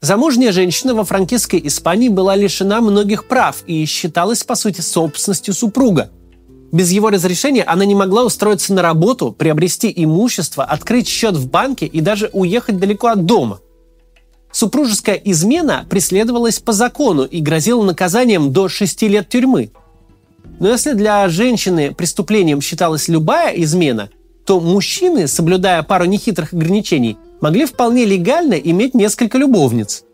Замужняя 0.00 0.52
женщина 0.52 0.94
во 0.94 1.04
франкистской 1.04 1.60
Испании 1.64 2.08
была 2.08 2.36
лишена 2.36 2.80
многих 2.80 3.28
прав 3.28 3.62
и 3.66 3.84
считалась, 3.86 4.44
по 4.44 4.54
сути, 4.54 4.80
собственностью 4.80 5.54
супруга– 5.54 6.10
без 6.76 6.92
его 6.92 7.08
разрешения 7.08 7.62
она 7.62 7.86
не 7.86 7.94
могла 7.94 8.24
устроиться 8.24 8.74
на 8.74 8.82
работу, 8.82 9.32
приобрести 9.32 9.90
имущество, 9.96 10.62
открыть 10.62 11.08
счет 11.08 11.34
в 11.34 11.48
банке 11.48 11.86
и 11.86 12.02
даже 12.02 12.28
уехать 12.34 12.78
далеко 12.78 13.08
от 13.08 13.24
дома. 13.24 13.60
Супружеская 14.52 15.16
измена 15.16 15.86
преследовалась 15.88 16.60
по 16.60 16.72
закону 16.72 17.24
и 17.24 17.40
грозила 17.40 17.82
наказанием 17.82 18.52
до 18.52 18.68
6 18.68 19.02
лет 19.02 19.28
тюрьмы. 19.28 19.70
Но 20.60 20.68
если 20.68 20.92
для 20.92 21.26
женщины 21.28 21.94
преступлением 21.94 22.60
считалась 22.60 23.08
любая 23.08 23.54
измена, 23.54 24.10
то 24.44 24.60
мужчины, 24.60 25.28
соблюдая 25.28 25.82
пару 25.82 26.04
нехитрых 26.04 26.52
ограничений, 26.52 27.16
могли 27.40 27.64
вполне 27.64 28.04
легально 28.04 28.54
иметь 28.54 28.94
несколько 28.94 29.38
любовниц. 29.38 30.04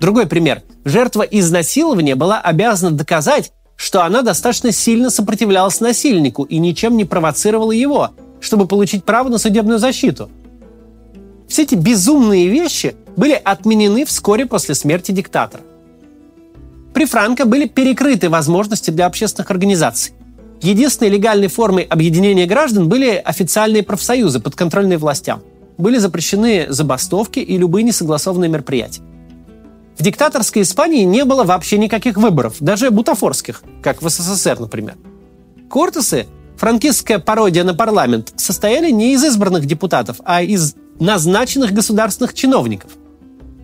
Другой 0.00 0.26
пример. 0.26 0.62
Жертва 0.84 1.22
изнасилования 1.22 2.16
была 2.16 2.40
обязана 2.40 2.90
доказать, 2.90 3.52
что 3.82 4.04
она 4.04 4.22
достаточно 4.22 4.70
сильно 4.70 5.10
сопротивлялась 5.10 5.80
насильнику 5.80 6.44
и 6.44 6.58
ничем 6.58 6.96
не 6.96 7.04
провоцировала 7.04 7.72
его, 7.72 8.10
чтобы 8.40 8.68
получить 8.68 9.02
право 9.02 9.28
на 9.28 9.38
судебную 9.38 9.80
защиту. 9.80 10.30
Все 11.48 11.62
эти 11.62 11.74
безумные 11.74 12.46
вещи 12.46 12.94
были 13.16 13.32
отменены 13.32 14.04
вскоре 14.04 14.46
после 14.46 14.76
смерти 14.76 15.10
диктатора. 15.10 15.64
При 16.94 17.06
Франко 17.06 17.44
были 17.44 17.66
перекрыты 17.66 18.30
возможности 18.30 18.92
для 18.92 19.06
общественных 19.06 19.50
организаций. 19.50 20.12
Единственной 20.60 21.08
легальной 21.08 21.48
формой 21.48 21.82
объединения 21.82 22.46
граждан 22.46 22.88
были 22.88 23.16
официальные 23.16 23.82
профсоюзы, 23.82 24.38
подконтрольные 24.38 24.98
властям. 24.98 25.42
Были 25.76 25.98
запрещены 25.98 26.66
забастовки 26.68 27.40
и 27.40 27.58
любые 27.58 27.82
несогласованные 27.82 28.48
мероприятия. 28.48 29.02
В 29.98 30.02
диктаторской 30.02 30.62
Испании 30.62 31.04
не 31.04 31.24
было 31.24 31.44
вообще 31.44 31.78
никаких 31.78 32.16
выборов, 32.16 32.56
даже 32.60 32.90
бутафорских, 32.90 33.62
как 33.82 34.02
в 34.02 34.08
СССР, 34.08 34.58
например. 34.58 34.96
Кортесы, 35.68 36.26
франкистская 36.56 37.18
пародия 37.18 37.64
на 37.64 37.74
парламент, 37.74 38.32
состояли 38.36 38.90
не 38.90 39.12
из 39.12 39.22
избранных 39.22 39.66
депутатов, 39.66 40.20
а 40.24 40.42
из 40.42 40.74
назначенных 40.98 41.72
государственных 41.72 42.34
чиновников. 42.34 42.92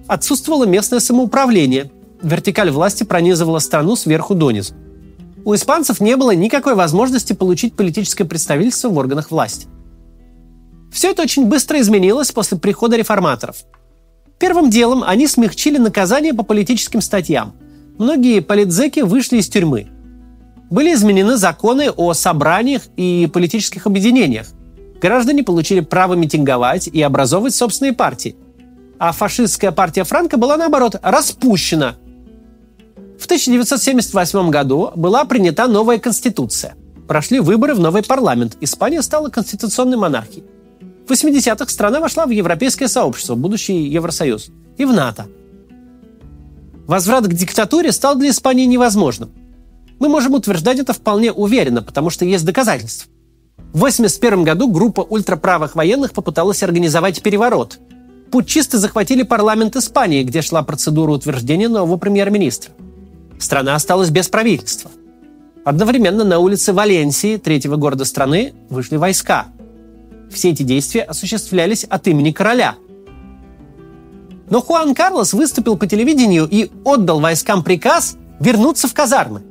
Отсутствовало 0.07 0.65
местное 0.65 1.01
самоуправление. 1.01 1.91
Вертикаль 2.23 2.71
власти 2.71 3.05
пронизывала 3.05 3.59
страну 3.59 3.97
сверху 3.97 4.35
донизу. 4.35 4.75
У 5.45 5.55
испанцев 5.55 6.01
не 6.01 6.17
было 6.17 6.35
никакой 6.35 6.75
возможности 6.75 7.33
получить 7.33 7.75
политическое 7.75 8.25
представительство 8.25 8.89
в 8.89 8.99
органах 8.99 9.31
власти. 9.31 9.67
Все 10.93 11.11
это 11.11 11.23
очень 11.23 11.47
быстро 11.47 11.81
изменилось 11.81 12.33
после 12.33 12.59
прихода 12.59 12.97
реформаторов– 12.97 13.57
Первым 14.39 14.71
делом 14.71 15.03
они 15.05 15.27
смягчили 15.27 15.79
наказание 15.79 16.33
по 16.33 16.45
политическим 16.45 17.01
статьям. 17.01 17.55
Многие 17.99 18.41
политзеки 18.41 19.01
вышли 19.01 19.39
из 19.39 19.49
тюрьмы. 19.49 19.89
Были 20.71 20.95
изменены 20.95 21.37
законы 21.37 21.91
о 21.91 22.13
собраниях 22.13 22.83
и 22.97 23.29
политических 23.33 23.87
объединениях. 23.87 24.47
Граждане 25.01 25.43
получили 25.43 25.81
право 25.81 26.15
митинговать 26.15 26.89
и 26.89 27.03
образовывать 27.03 27.55
собственные 27.55 27.95
партии. 27.95 28.37
А 28.99 29.13
фашистская 29.13 29.73
партия 29.73 30.05
Франка 30.05 30.37
была, 30.37 30.57
наоборот, 30.57 30.97
распущена. 31.03 31.97
В 33.19 33.25
1978 33.25 34.51
году 34.51 34.93
была 34.95 35.25
принята 35.25 35.67
новая 35.67 35.99
конституция. 35.99 36.75
Прошли 37.09 37.41
выборы 37.41 37.75
в 37.75 37.81
новый 37.81 38.03
парламент. 38.03 38.57
Испания 38.61 39.03
стала 39.03 39.29
конституционной 39.31 39.97
монархией. 39.97 40.45
В 41.09 41.11
80-х 41.11 41.71
страна 41.71 42.01
вошла 42.01 42.27
в 42.27 42.31
Европейское 42.31 42.87
сообщество, 42.87 43.35
будущий 43.35 43.79
Евросоюз, 43.89 44.51
и 44.77 44.85
в 44.85 44.93
НАТО. 44.93 45.27
Возврат 46.87 47.27
к 47.27 47.33
диктатуре 47.33 47.93
стал 47.93 48.17
для 48.17 48.29
Испании 48.29 48.67
невозможным. 48.67 49.31
Мы 50.01 50.11
можем 50.11 50.35
утверждать 50.35 50.79
это 50.81 50.93
вполне 50.93 51.33
уверенно, 51.33 51.83
потому 51.83 52.11
что 52.11 52.27
есть 52.27 52.45
доказательства. 52.45 53.11
В 53.73 53.79
1981 53.79 54.45
году 54.45 54.71
группа 54.71 55.01
ультраправых 55.01 55.77
военных 55.77 56.13
попыталась 56.13 56.63
организовать 56.63 57.23
переворот. 57.23 57.79
Путчисты 58.31 58.77
захватили 58.77 59.23
парламент 59.23 59.77
Испании, 59.77 60.23
где 60.25 60.43
шла 60.43 60.63
процедура 60.63 61.13
утверждения 61.13 61.69
нового 61.69 61.97
премьер-министра. 61.97 62.73
Страна 63.39 63.75
осталась 63.75 64.11
без 64.11 64.29
правительства. 64.29 64.91
Одновременно 65.65 66.25
на 66.25 66.39
улице 66.39 66.75
Валенсии, 66.75 67.39
третьего 67.39 67.77
города 67.77 68.05
страны, 68.05 68.53
вышли 68.69 68.97
войска– 68.97 69.47
все 70.31 70.51
эти 70.51 70.63
действия 70.63 71.03
осуществлялись 71.03 71.85
от 71.85 72.07
имени 72.09 72.31
короля. 72.31 72.77
Но 74.51 74.63
Хуан 74.63 74.95
Карлос 74.95 75.33
выступил 75.33 75.77
по 75.77 75.87
телевидению 75.87 76.49
и 76.51 76.71
отдал 76.85 77.21
войскам 77.21 77.63
приказ 77.63 78.17
вернуться 78.41 78.89
в 78.89 78.95
казармы. 78.95 79.43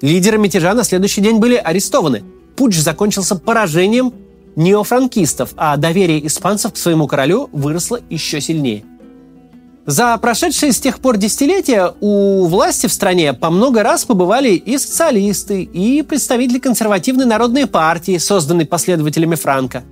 Лидеры 0.00 0.38
мятежа 0.38 0.74
на 0.74 0.84
следующий 0.84 1.22
день 1.22 1.38
были 1.38 1.56
арестованы. 1.56 2.22
Путч 2.56 2.76
закончился 2.76 3.36
поражением 3.36 4.12
неофранкистов, 4.56 5.52
а 5.56 5.76
доверие 5.76 6.26
испанцев 6.26 6.72
к 6.72 6.76
своему 6.76 7.06
королю 7.06 7.48
выросло 7.52 8.00
еще 8.10 8.40
сильнее. 8.40 8.84
За 9.86 10.16
прошедшие 10.18 10.72
с 10.72 10.80
тех 10.80 10.98
пор 10.98 11.16
десятилетия 11.16 11.94
у 12.00 12.46
власти 12.46 12.88
в 12.88 12.92
стране 12.92 13.32
по 13.34 13.50
много 13.50 13.84
раз 13.84 14.04
побывали 14.04 14.50
и 14.50 14.78
социалисты, 14.78 15.62
и 15.62 16.02
представители 16.02 16.58
консервативной 16.58 17.24
народной 17.24 17.66
партии, 17.66 18.18
созданной 18.18 18.66
последователями 18.66 19.36
Франка. 19.36 19.84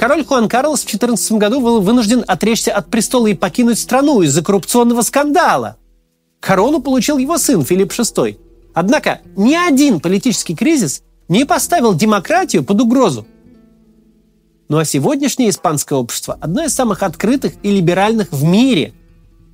Король 0.00 0.24
Хуан 0.24 0.48
Карлос 0.48 0.82
в 0.82 0.86
14 0.86 1.32
году 1.32 1.60
был 1.60 1.82
вынужден 1.82 2.24
отречься 2.26 2.72
от 2.72 2.88
престола 2.88 3.26
и 3.26 3.34
покинуть 3.34 3.78
страну 3.78 4.22
из-за 4.22 4.42
коррупционного 4.42 5.02
скандала. 5.02 5.76
Корону 6.40 6.80
получил 6.80 7.18
его 7.18 7.36
сын 7.36 7.62
Филипп 7.66 7.92
VI. 7.92 8.38
Однако 8.72 9.20
ни 9.36 9.54
один 9.54 10.00
политический 10.00 10.56
кризис 10.56 11.02
не 11.28 11.44
поставил 11.44 11.92
демократию 11.92 12.64
под 12.64 12.80
угрозу. 12.80 13.26
Ну 14.70 14.78
а 14.78 14.86
сегодняшнее 14.86 15.50
испанское 15.50 15.98
общество– 15.98 16.38
одно 16.40 16.64
из 16.64 16.72
самых 16.72 17.02
открытых 17.02 17.52
и 17.62 17.70
либеральных 17.70 18.32
в 18.32 18.42
мире. 18.42 18.94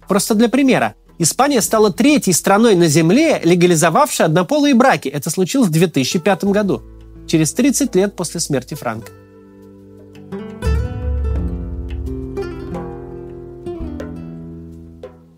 Просто 0.06 0.36
для 0.36 0.48
примера. 0.48 0.94
Испания 1.18 1.60
стала 1.60 1.92
третьей 1.92 2.34
страной 2.34 2.76
на 2.76 2.86
Земле, 2.86 3.40
легализовавшей 3.42 4.26
однополые 4.26 4.76
браки. 4.76 5.08
Это 5.08 5.28
случилось 5.28 5.70
в 5.70 5.72
2005 5.72 6.44
году, 6.44 6.82
через 7.26 7.52
30 7.52 7.96
лет 7.96 8.14
после 8.14 8.38
смерти 8.38 8.74
Франка. 8.74 9.10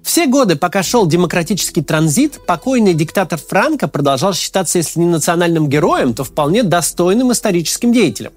Все 0.09 0.27
годы, 0.27 0.57
пока 0.57 0.83
шел 0.83 1.07
демократический 1.07 1.83
транзит, 1.83 2.41
покойный 2.47 2.95
диктатор 2.95 3.39
Франко 3.39 3.89
продолжал 3.89 4.33
считаться, 4.33 4.79
если 4.79 5.01
не 5.01 5.05
национальным 5.05 5.69
героем, 5.69 6.15
то 6.15 6.25
вполне 6.25 6.63
достойным 6.63 7.31
историческим 7.31 7.93
деятелем. 7.93 8.33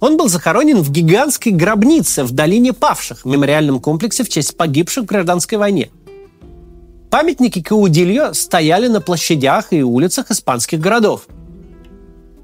Он 0.00 0.16
был 0.16 0.28
захоронен 0.28 0.78
в 0.78 0.90
гигантской 0.90 1.52
гробнице 1.52 2.24
в 2.24 2.32
долине 2.32 2.72
павших, 2.72 3.24
мемориальном 3.24 3.78
комплексе 3.78 4.24
в 4.24 4.28
честь 4.28 4.56
погибших 4.56 5.04
в 5.04 5.06
гражданской 5.06 5.56
войне. 5.56 5.90
Памятники 7.10 7.62
Каудильо 7.62 8.32
стояли 8.32 8.88
на 8.88 9.00
площадях 9.00 9.72
и 9.72 9.84
улицах 9.84 10.32
испанских 10.32 10.80
городов. 10.80 11.28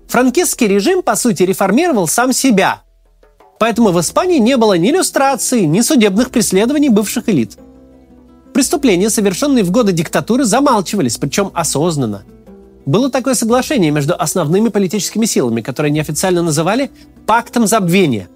Франкистский 0.07 0.69
режим, 0.69 1.03
по 1.03 1.17
сути, 1.17 1.43
реформировал 1.43 2.07
сам 2.07 2.33
себя. 2.33 2.85
Поэтому 3.59 3.91
в 3.91 4.01
Испании 4.01 4.39
не 4.39 4.57
было 4.57 4.75
ни 4.75 4.91
иллюстрации, 4.91 5.63
ни 5.63 5.81
судебных 5.81 6.31
преследований 6.31 6.89
бывших 6.89 7.29
элит. 7.29 7.59
Преступления, 8.55 9.11
совершенные 9.11 9.65
в 9.65 9.71
годы 9.71 9.93
диктатуры, 9.93 10.45
замалчивались, 10.45 11.19
причем 11.19 11.51
осознанно– 11.53 12.23
было 12.87 13.11
такое 13.11 13.35
соглашение 13.35 13.91
между 13.91 14.15
основными 14.15 14.69
политическими 14.69 15.25
силами, 15.25 15.63
которое 15.63 15.91
неофициально 15.91 16.43
называли 16.43 16.91
«пактом 17.27 17.67
забвения». 17.67 18.29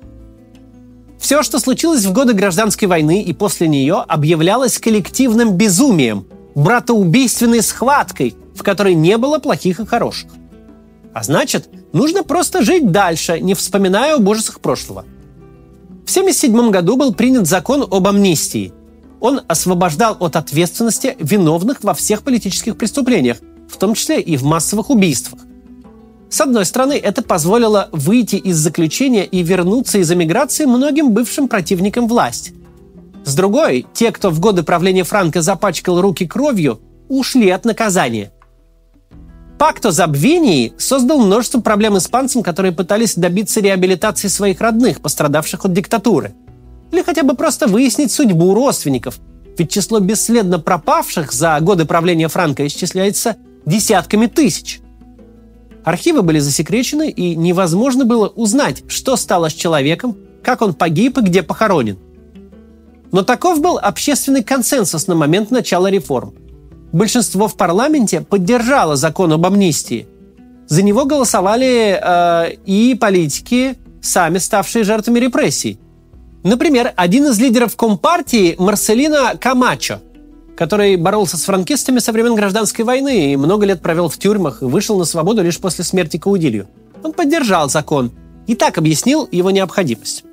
Все, 1.18 1.42
что 1.42 1.58
случилось 1.58 2.04
в 2.04 2.12
годы 2.12 2.32
гражданской 2.32 2.88
войны 2.88 3.22
и 3.22 3.32
после 3.32 3.68
нее, 3.68 4.04
объявлялось 4.06 4.78
коллективным 4.78 5.56
безумием, 5.56 6.26
братоубийственной 6.54 7.60
схваткой, 7.60 8.36
в 8.54 8.62
которой 8.62 8.94
не 8.94 9.18
было 9.18 9.38
плохих 9.38 9.80
и 9.80 9.86
хороших. 9.86 10.30
А 11.12 11.22
значит, 11.24 11.68
нужно 11.92 12.22
просто 12.22 12.62
жить 12.62 12.90
дальше, 12.90 13.40
не 13.40 13.54
вспоминая 13.54 14.14
об 14.14 14.28
ужасах 14.28 14.60
прошлого. 14.60 15.04
В 16.06 16.10
1977 16.10 16.70
году 16.70 16.96
был 16.96 17.12
принят 17.12 17.46
закон 17.46 17.86
об 17.90 18.06
амнистии. 18.06 18.72
Он 19.20 19.40
освобождал 19.48 20.16
от 20.20 20.36
ответственности 20.36 21.16
виновных 21.18 21.82
во 21.82 21.94
всех 21.94 22.22
политических 22.22 22.76
преступлениях, 22.76 23.38
в 23.68 23.76
том 23.76 23.94
числе 23.94 24.20
и 24.20 24.36
в 24.36 24.44
массовых 24.44 24.90
убийствах. 24.90 25.42
С 26.30 26.40
одной 26.40 26.66
стороны, 26.66 26.92
это 26.92 27.22
позволило 27.22 27.88
выйти 27.92 28.36
из 28.36 28.56
заключения 28.56 29.24
и 29.24 29.42
вернуться 29.42 29.98
из 29.98 30.12
эмиграции 30.12 30.66
многим 30.66 31.12
бывшим 31.12 31.48
противникам 31.48 32.06
власти. 32.06 32.54
С 33.24 33.34
другой, 33.34 33.86
те, 33.94 34.12
кто 34.12 34.30
в 34.30 34.38
годы 34.38 34.62
правления 34.62 35.04
Франка 35.04 35.42
запачкал 35.42 36.00
руки 36.00 36.26
кровью, 36.26 36.80
ушли 37.08 37.48
от 37.50 37.64
наказания. 37.64 38.30
Пакт 39.58 39.84
о 39.86 39.90
забвении 39.90 40.72
создал 40.78 41.18
множество 41.18 41.60
проблем 41.60 41.98
испанцам, 41.98 42.42
которые 42.42 42.72
пытались 42.72 43.16
добиться 43.16 43.60
реабилитации 43.60 44.28
своих 44.28 44.60
родных, 44.60 45.00
пострадавших 45.00 45.64
от 45.64 45.72
диктатуры. 45.72 46.34
Или 46.92 47.02
хотя 47.02 47.22
бы 47.22 47.34
просто 47.34 47.66
выяснить 47.66 48.12
судьбу 48.12 48.54
родственников. 48.54 49.18
Ведь 49.56 49.70
число 49.70 49.98
бесследно 50.00 50.58
пропавших 50.58 51.32
за 51.32 51.58
годы 51.60 51.84
правления 51.84 52.28
Франка 52.28 52.66
исчисляется 52.66 53.36
десятками 53.66 54.26
тысяч. 54.26 54.80
Архивы 55.84 56.22
были 56.22 56.38
засекречены, 56.38 57.10
и 57.10 57.34
невозможно 57.34 58.04
было 58.04 58.28
узнать, 58.28 58.82
что 58.88 59.16
стало 59.16 59.48
с 59.48 59.54
человеком, 59.54 60.16
как 60.42 60.62
он 60.62 60.74
погиб 60.74 61.18
и 61.18 61.22
где 61.22 61.42
похоронен. 61.42 61.98
Но 63.10 63.22
таков 63.22 63.60
был 63.60 63.78
общественный 63.78 64.44
консенсус 64.44 65.06
на 65.06 65.14
момент 65.14 65.50
начала 65.50 65.90
реформ. 65.90 66.34
Большинство 66.92 67.48
в 67.48 67.56
парламенте 67.56 68.20
поддержало 68.20 68.96
закон 68.96 69.32
об 69.32 69.44
амнистии. 69.46 70.06
За 70.66 70.82
него 70.82 71.06
голосовали 71.06 71.98
э, 72.00 72.52
и 72.66 72.94
политики, 72.94 73.76
сами 74.02 74.38
ставшие 74.38 74.84
жертвами 74.84 75.18
репрессий. 75.18 75.78
Например, 76.42 76.92
один 76.96 77.26
из 77.26 77.38
лидеров 77.38 77.76
Компартии 77.76 78.54
Марселина 78.58 79.34
Камачо– 79.38 80.00
который 80.58 80.96
боролся 80.96 81.36
с 81.36 81.44
франкистами 81.44 82.00
со 82.00 82.10
времен 82.10 82.34
гражданской 82.34 82.84
войны 82.84 83.32
и 83.32 83.36
много 83.36 83.64
лет 83.64 83.80
провел 83.80 84.08
в 84.08 84.18
тюрьмах 84.18 84.60
и 84.60 84.64
вышел 84.64 84.98
на 84.98 85.04
свободу 85.04 85.40
лишь 85.40 85.58
после 85.58 85.84
смерти 85.84 86.16
Каудилью. 86.16 86.66
Он 87.04 87.12
поддержал 87.12 87.70
закон 87.70 88.10
и 88.48 88.56
так 88.56 88.76
объяснил 88.76 89.28
его 89.30 89.52
необходимость. 89.52 90.24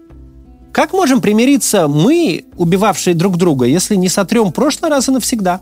Как 0.72 0.94
можем 0.94 1.22
примириться 1.22 1.88
мы, 1.88 2.46
убивавшие 2.58 3.14
друг 3.14 3.38
друга, 3.38 3.66
если 3.66 3.96
не 3.96 4.10
сотрем 4.10 4.52
прошлое 4.52 4.90
раз 4.90 5.10
и 5.10 5.12
навсегда? 5.12 5.62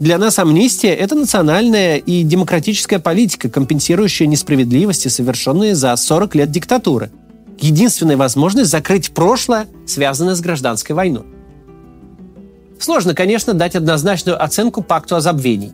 Для 0.00 0.18
нас 0.18 0.36
амнистия– 0.40 0.92
это 0.96 1.14
национальная 1.14 1.98
и 1.98 2.24
демократическая 2.24 2.98
политика, 2.98 3.48
компенсирующая 3.48 4.26
несправедливости, 4.26 5.06
совершенные 5.06 5.76
за 5.76 5.94
40 5.94 6.34
лет 6.34 6.50
диктатуры. 6.50 7.12
Единственная 7.58 8.16
возможность 8.16 8.70
закрыть 8.70 9.12
прошлое, 9.12 9.68
связанное 9.86 10.34
с 10.34 10.40
гражданской 10.40 10.94
войной. 10.94 11.24
Сложно, 12.78 13.14
конечно, 13.14 13.54
дать 13.54 13.76
однозначную 13.76 14.42
оценку 14.42 14.82
пакту 14.82 15.14
о 15.16 15.20
забвении. 15.20 15.72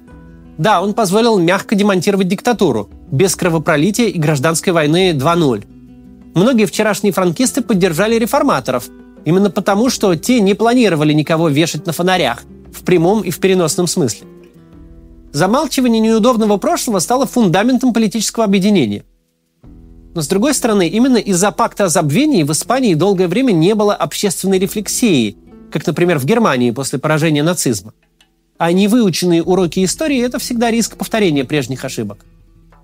Да, 0.59 0.83
он 0.83 0.93
позволил 0.93 1.39
мягко 1.39 1.75
демонтировать 1.75 2.29
диктатуру, 2.29 2.91
без 3.11 3.35
кровопролития 3.37 4.09
и 4.09 4.19
гражданской 4.19 4.73
войны 4.73 5.13
2.0. 5.13 5.65
Многие 6.35 6.67
вчерашние 6.67 7.13
франкисты 7.13 7.63
поддержали 7.63 8.19
реформаторов, 8.19 8.89
именно 9.25 9.51
потому, 9.51 9.89
что 9.89 10.15
те 10.17 10.41
не 10.41 10.55
планировали 10.55 11.13
никого 11.13 11.49
вешать 11.49 11.87
на 11.87 11.93
фонарях, 11.93 12.43
в 12.73 12.83
прямом 12.85 13.23
и 13.23 13.31
в 13.31 13.39
переносном 13.39 13.87
смысле. 13.87 14.27
Замалчивание 15.33 16.01
неудобного 16.01 16.57
прошлого 16.57 16.99
стало 16.99 17.27
фундаментом 17.27 17.93
политического 17.93 18.45
объединения. 18.45 19.05
Но, 20.19 20.23
с 20.23 20.27
другой 20.27 20.53
стороны, 20.53 20.89
именно 20.89 21.19
из-за 21.19 21.53
пакта 21.53 21.85
о 21.85 21.89
забвении 21.89 22.43
в 22.43 22.51
Испании 22.51 22.95
долгое 22.95 23.29
время 23.29 23.53
не 23.53 23.77
было 23.77 23.95
общественной 23.95 24.59
рефлексии 24.59 25.37
как, 25.71 25.87
например, 25.87 26.19
в 26.19 26.25
Германии 26.25 26.73
после 26.73 26.99
поражения 26.99 27.45
нацизма. 27.45 27.95
А 28.57 28.73
невыученные 28.73 29.45
уроки 29.45 29.85
истории– 29.85 30.21
это 30.27 30.41
всегда 30.41 30.73
риск 30.73 30.97
повторения 30.97 31.45
прежних 31.45 31.85
ошибок. 31.85 32.19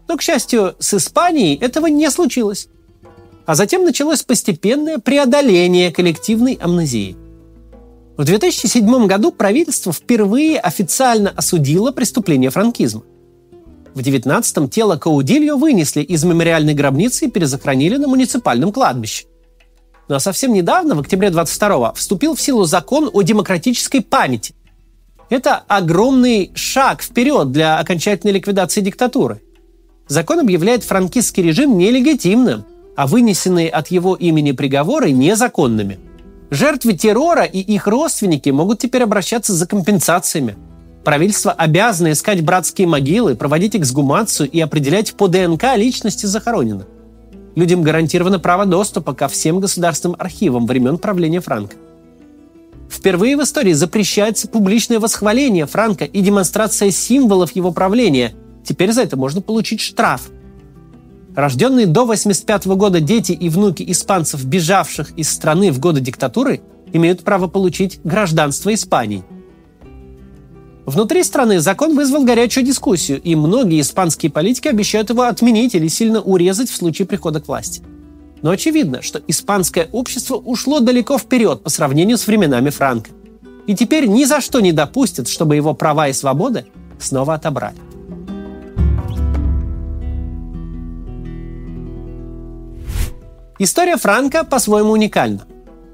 Но, 0.06 0.16
к 0.16 0.22
счастью, 0.22 0.76
с 0.78 0.94
Испанией 0.94 1.56
этого 1.56 1.88
не 1.88 2.08
случилось. 2.08 2.68
А 3.46 3.56
затем 3.56 3.82
началось 3.82 4.22
постепенное 4.22 4.98
преодоление 4.98 5.90
коллективной 5.90 6.54
амнезии. 6.54 7.16
В 8.16 8.24
2007 8.24 9.08
году 9.08 9.32
правительство 9.32 9.92
впервые 9.92 10.60
официально 10.60 11.30
осудило 11.30 11.90
преступление 11.90 12.50
франкизма. 12.50 13.02
В 13.94 14.00
19-м 14.00 14.68
тело 14.68 14.96
Каудильо 14.96 15.54
вынесли 15.54 16.02
из 16.02 16.24
мемориальной 16.24 16.74
гробницы 16.74 17.26
и 17.26 17.30
перезахоронили 17.30 17.96
на 17.96 18.08
муниципальном 18.08 18.72
кладбище. 18.72 19.26
Ну 20.08 20.16
а 20.16 20.20
совсем 20.20 20.52
недавно, 20.52 20.96
в 20.96 21.00
октябре 21.00 21.28
22-го, 21.28 21.92
вступил 21.94 22.34
в 22.34 22.40
силу 22.40 22.64
закон 22.64 23.08
о 23.12 23.22
демократической 23.22 24.00
памяти. 24.00 24.54
Это 25.30 25.62
огромный 25.68 26.50
шаг 26.54 27.02
вперед 27.02 27.52
для 27.52 27.78
окончательной 27.78 28.34
ликвидации 28.34 28.80
диктатуры. 28.80 29.40
Закон 30.08 30.40
объявляет 30.40 30.82
франкистский 30.82 31.44
режим 31.44 31.78
нелегитимным, 31.78 32.66
а 32.96 33.06
вынесенные 33.06 33.70
от 33.70 33.88
его 33.88 34.16
имени 34.16 34.52
приговоры 34.52 35.12
незаконными. 35.12 35.98
Жертвы 36.50 36.92
террора 36.92 37.44
и 37.44 37.60
их 37.60 37.86
родственники 37.86 38.50
могут 38.50 38.80
теперь 38.80 39.04
обращаться 39.04 39.52
за 39.52 39.66
компенсациями. 39.66 40.56
Правительство 41.04 41.52
обязано 41.52 42.12
искать 42.12 42.42
братские 42.42 42.88
могилы, 42.88 43.36
проводить 43.36 43.76
эксгумацию 43.76 44.50
и 44.50 44.58
определять 44.60 45.14
по 45.14 45.28
ДНК 45.28 45.76
личности 45.76 46.24
захороненных. 46.24 46.86
Людям 47.54 47.82
гарантировано 47.82 48.38
право 48.38 48.64
доступа 48.64 49.12
ко 49.14 49.28
всем 49.28 49.60
государственным 49.60 50.16
архивам 50.18 50.66
времен 50.66 50.96
правления 50.96 51.40
Франка. 51.40 51.76
Впервые 52.90 53.36
в 53.36 53.42
истории 53.42 53.72
запрещается 53.72 54.48
публичное 54.48 54.98
восхваление 54.98 55.66
Франка 55.66 56.04
и 56.04 56.20
демонстрация 56.20 56.90
символов 56.90 57.54
его 57.54 57.70
правления. 57.70 58.32
Теперь 58.64 58.92
за 58.92 59.02
это 59.02 59.16
можно 59.16 59.42
получить 59.42 59.80
штраф. 59.80 60.30
Рожденные 61.36 61.86
до 61.86 62.02
1985 62.02 62.66
года 62.78 63.00
дети 63.00 63.32
и 63.32 63.48
внуки 63.50 63.84
испанцев, 63.88 64.44
бежавших 64.44 65.10
из 65.18 65.28
страны 65.28 65.70
в 65.70 65.80
годы 65.80 66.00
диктатуры, 66.00 66.62
имеют 66.92 67.24
право 67.24 67.46
получить 67.46 68.00
гражданство 68.04 68.72
Испании. 68.72 69.24
Внутри 70.86 71.24
страны 71.24 71.60
закон 71.60 71.94
вызвал 71.96 72.24
горячую 72.24 72.64
дискуссию, 72.64 73.20
и 73.20 73.34
многие 73.34 73.80
испанские 73.80 74.30
политики 74.30 74.68
обещают 74.68 75.10
его 75.10 75.22
отменить 75.22 75.74
или 75.74 75.88
сильно 75.88 76.20
урезать 76.20 76.70
в 76.70 76.76
случае 76.76 77.06
прихода 77.06 77.40
к 77.40 77.48
власти– 77.48 77.82
но 78.44 78.50
очевидно, 78.50 79.00
что 79.00 79.22
испанское 79.26 79.88
общество 79.90 80.34
ушло 80.36 80.80
далеко 80.80 81.16
вперед 81.16 81.62
по 81.62 81.70
сравнению 81.70 82.18
с 82.18 82.26
временами 82.26 82.68
Франка. 82.68 83.10
И 83.66 83.74
теперь 83.74 84.04
ни 84.04 84.24
за 84.24 84.42
что 84.42 84.60
не 84.60 84.70
допустят, 84.70 85.28
чтобы 85.28 85.56
его 85.56 85.72
права 85.72 86.08
и 86.08 86.12
свободы 86.12 86.66
снова 86.98 87.32
отобрали. 87.32 87.78
История 93.58 93.96
Франка 93.96 94.44
по-своему 94.44 94.90
уникальна. 94.90 95.46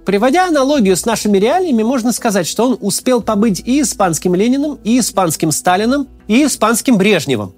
Приводя 0.04 0.46
аналогию 0.46 0.96
с 0.96 1.06
нашими 1.06 1.38
реалиями, 1.38 1.82
можно 1.82 2.12
сказать, 2.12 2.46
что 2.46 2.66
он 2.66 2.78
успел 2.80 3.22
побыть 3.22 3.62
и 3.64 3.80
испанским 3.82 4.34
Лениным, 4.34 4.78
и 4.82 4.98
испанским 4.98 5.52
Сталином, 5.52 6.08
и 6.26 6.44
испанским 6.44 6.96
Брежневым. 6.96 7.54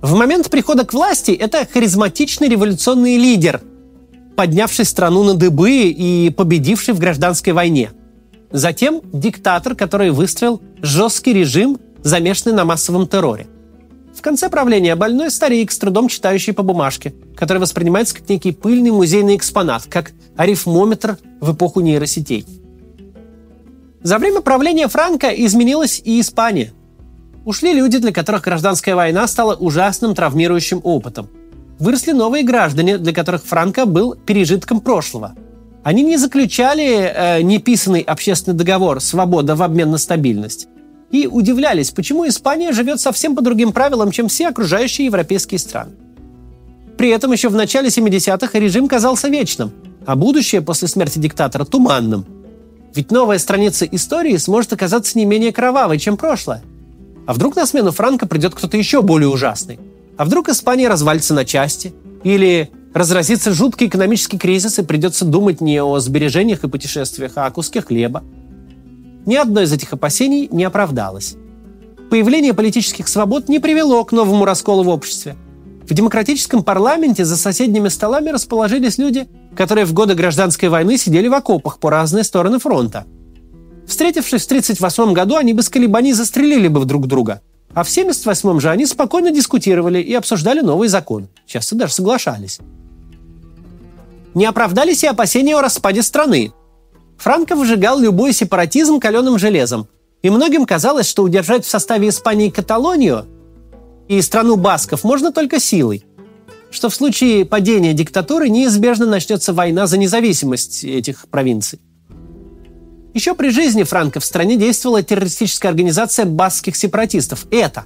В 0.00 0.14
момент 0.14 0.50
прихода 0.50 0.84
к 0.84 0.92
власти 0.92 1.32
это 1.32 1.66
харизматичный 1.70 2.48
революционный 2.48 3.16
лидер– 3.16 3.60
поднявший 4.36 4.84
страну 4.84 5.24
на 5.24 5.34
дыбы 5.34 5.88
и 5.88 6.30
победивший 6.30 6.94
в 6.94 7.00
гражданской 7.00 7.52
войне. 7.52 7.90
Затем 8.52 9.00
диктатор, 9.12 9.74
который 9.74 10.10
выстроил 10.10 10.60
жесткий 10.82 11.32
режим, 11.32 11.78
замешанный 12.02 12.54
на 12.54 12.64
массовом 12.64 13.08
терроре. 13.08 13.48
В 14.16 14.22
конце 14.22 14.48
правления 14.48 14.96
больной 14.96 15.30
старик, 15.30 15.70
с 15.70 15.78
трудом 15.78 16.08
читающий 16.08 16.52
по 16.52 16.62
бумажке, 16.62 17.14
который 17.36 17.58
воспринимается 17.58 18.14
как 18.16 18.28
некий 18.28 18.52
пыльный 18.52 18.90
музейный 18.90 19.36
экспонат, 19.36 19.84
как 19.88 20.12
арифмометр 20.36 21.18
в 21.40 21.52
эпоху 21.52 21.80
нейросетей. 21.80 22.46
За 24.02 24.18
время 24.18 24.40
правления 24.40 24.88
Франка 24.88 25.28
изменилась 25.28 26.00
и 26.04 26.20
Испания. 26.20 26.72
Ушли 27.44 27.72
люди, 27.72 27.98
для 27.98 28.12
которых 28.12 28.42
гражданская 28.42 28.96
война 28.96 29.26
стала 29.26 29.54
ужасным 29.54 30.14
травмирующим 30.14 30.80
опытом– 30.82 31.28
выросли 31.78 32.12
новые 32.12 32.44
граждане, 32.44 32.98
для 32.98 33.12
которых 33.12 33.44
Франко 33.44 33.86
был 33.86 34.14
пережитком 34.14 34.80
прошлого. 34.80 35.34
Они 35.84 36.02
не 36.02 36.16
заключали 36.16 37.12
э, 37.14 37.42
неписанный 37.42 38.00
общественный 38.00 38.56
договор 38.56 39.00
«Свобода 39.00 39.54
в 39.54 39.62
обмен 39.62 39.90
на 39.90 39.98
стабильность» 39.98 40.68
и 41.10 41.26
удивлялись, 41.26 41.90
почему 41.90 42.26
Испания 42.26 42.72
живет 42.72 43.00
совсем 43.00 43.34
по 43.36 43.42
другим 43.42 43.72
правилам, 43.72 44.10
чем 44.10 44.28
все 44.28 44.48
окружающие 44.48 45.06
европейские 45.06 45.58
страны. 45.58 45.92
При 46.98 47.10
этом 47.10 47.32
еще 47.32 47.48
в 47.48 47.54
начале 47.54 47.88
70-х 47.88 48.58
режим 48.58 48.88
казался 48.88 49.28
вечным, 49.28 49.72
а 50.06 50.16
будущее 50.16 50.62
после 50.62 50.88
смерти 50.88 51.18
диктатора– 51.18 51.64
туманным. 51.66 52.24
Ведь 52.94 53.10
новая 53.10 53.38
страница 53.38 53.84
истории 53.84 54.36
сможет 54.36 54.72
оказаться 54.72 55.18
не 55.18 55.26
менее 55.26 55.52
кровавой, 55.52 55.98
чем 55.98 56.16
прошлое. 56.16 56.62
А 57.26 57.34
вдруг 57.34 57.56
на 57.56 57.66
смену 57.66 57.92
Франко 57.92 58.26
придет 58.26 58.54
кто-то 58.54 58.76
еще 58.76 59.02
более 59.02 59.28
ужасный– 59.28 59.78
а 60.16 60.24
вдруг 60.24 60.48
Испания 60.48 60.88
развалится 60.88 61.34
на 61.34 61.44
части? 61.44 61.94
Или 62.24 62.70
разразится 62.94 63.52
жуткий 63.52 63.86
экономический 63.86 64.38
кризис 64.38 64.78
и 64.78 64.82
придется 64.82 65.24
думать 65.24 65.60
не 65.60 65.82
о 65.82 65.98
сбережениях 65.98 66.64
и 66.64 66.68
путешествиях, 66.68 67.32
а 67.36 67.46
о 67.46 67.50
куске 67.50 67.82
хлеба? 67.82 68.24
Ни 69.26 69.34
одно 69.34 69.60
из 69.60 69.72
этих 69.72 69.92
опасений 69.92 70.48
не 70.50 70.64
оправдалось. 70.64 71.36
Появление 72.10 72.54
политических 72.54 73.08
свобод 73.08 73.48
не 73.48 73.58
привело 73.58 74.04
к 74.04 74.12
новому 74.12 74.44
расколу 74.44 74.84
в 74.84 74.88
обществе. 74.88 75.36
В 75.88 75.92
демократическом 75.92 76.64
парламенте 76.64 77.24
за 77.24 77.36
соседними 77.36 77.88
столами 77.88 78.30
расположились 78.30 78.98
люди, 78.98 79.28
которые 79.54 79.84
в 79.84 79.92
годы 79.92 80.14
гражданской 80.14 80.68
войны 80.68 80.96
сидели 80.96 81.28
в 81.28 81.34
окопах 81.34 81.78
по 81.78 81.90
разные 81.90 82.24
стороны 82.24 82.58
фронта. 82.58 83.04
Встретившись 83.86 84.42
в 84.42 84.46
1938 84.46 85.12
году, 85.12 85.36
они 85.36 85.52
без 85.52 85.68
колебаний 85.68 86.12
застрелили 86.12 86.68
бы 86.68 86.84
друг 86.84 87.06
друга– 87.06 87.42
а 87.76 87.84
в 87.84 87.90
1978 87.90 88.60
же 88.60 88.70
они 88.70 88.86
спокойно 88.86 89.30
дискутировали 89.30 90.00
и 90.00 90.14
обсуждали 90.14 90.60
новый 90.60 90.88
закон. 90.88 91.28
Часто 91.44 91.74
даже 91.74 91.92
соглашались. 91.92 92.58
Не 94.32 94.46
оправдались 94.46 95.04
и 95.04 95.06
опасения 95.06 95.54
о 95.54 95.60
распаде 95.60 96.02
страны. 96.02 96.54
Франко 97.18 97.56
выжигал 97.56 97.98
любой 97.98 98.32
сепаратизм 98.32 99.00
каленым 99.00 99.38
железом. 99.38 99.88
И 100.22 100.30
многим 100.30 100.66
казалось, 100.66 101.08
что 101.08 101.22
удержать 101.22 101.64
в 101.64 101.68
составе 101.68 102.08
Испании 102.08 102.50
Каталонию 102.50 103.26
и 104.08 104.20
страну 104.22 104.56
басков 104.56 105.04
можно 105.04 105.32
только 105.32 105.60
силой. 105.60 106.04
Что 106.70 106.88
в 106.88 106.94
случае 106.94 107.44
падения 107.44 107.92
диктатуры 107.92 108.48
неизбежно 108.48 109.06
начнется 109.06 109.52
война 109.52 109.86
за 109.86 109.98
независимость 109.98 110.84
этих 110.84 111.28
провинций. 111.28 111.80
Еще 113.14 113.34
при 113.34 113.48
жизни 113.48 113.82
Франка 113.82 114.20
в 114.20 114.24
стране 114.24 114.56
действовала 114.56 115.02
террористическая 115.02 115.70
организация 115.70 116.26
баскских 116.26 116.76
сепаратистов– 116.76 117.46
ЭТА. 117.50 117.84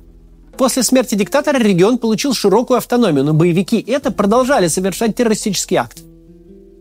После 0.59 0.83
смерти 0.83 1.15
диктатора 1.15 1.59
регион 1.59 1.99
получил 1.99 2.35
широкую 2.35 2.79
автономию, 2.79 3.25
но 3.25 3.33
боевики 3.33 3.83
ЭТА 3.87 4.11
продолжали 4.11 4.67
совершать 4.67 5.15
террористические 5.15 5.81
акты. 5.81 6.03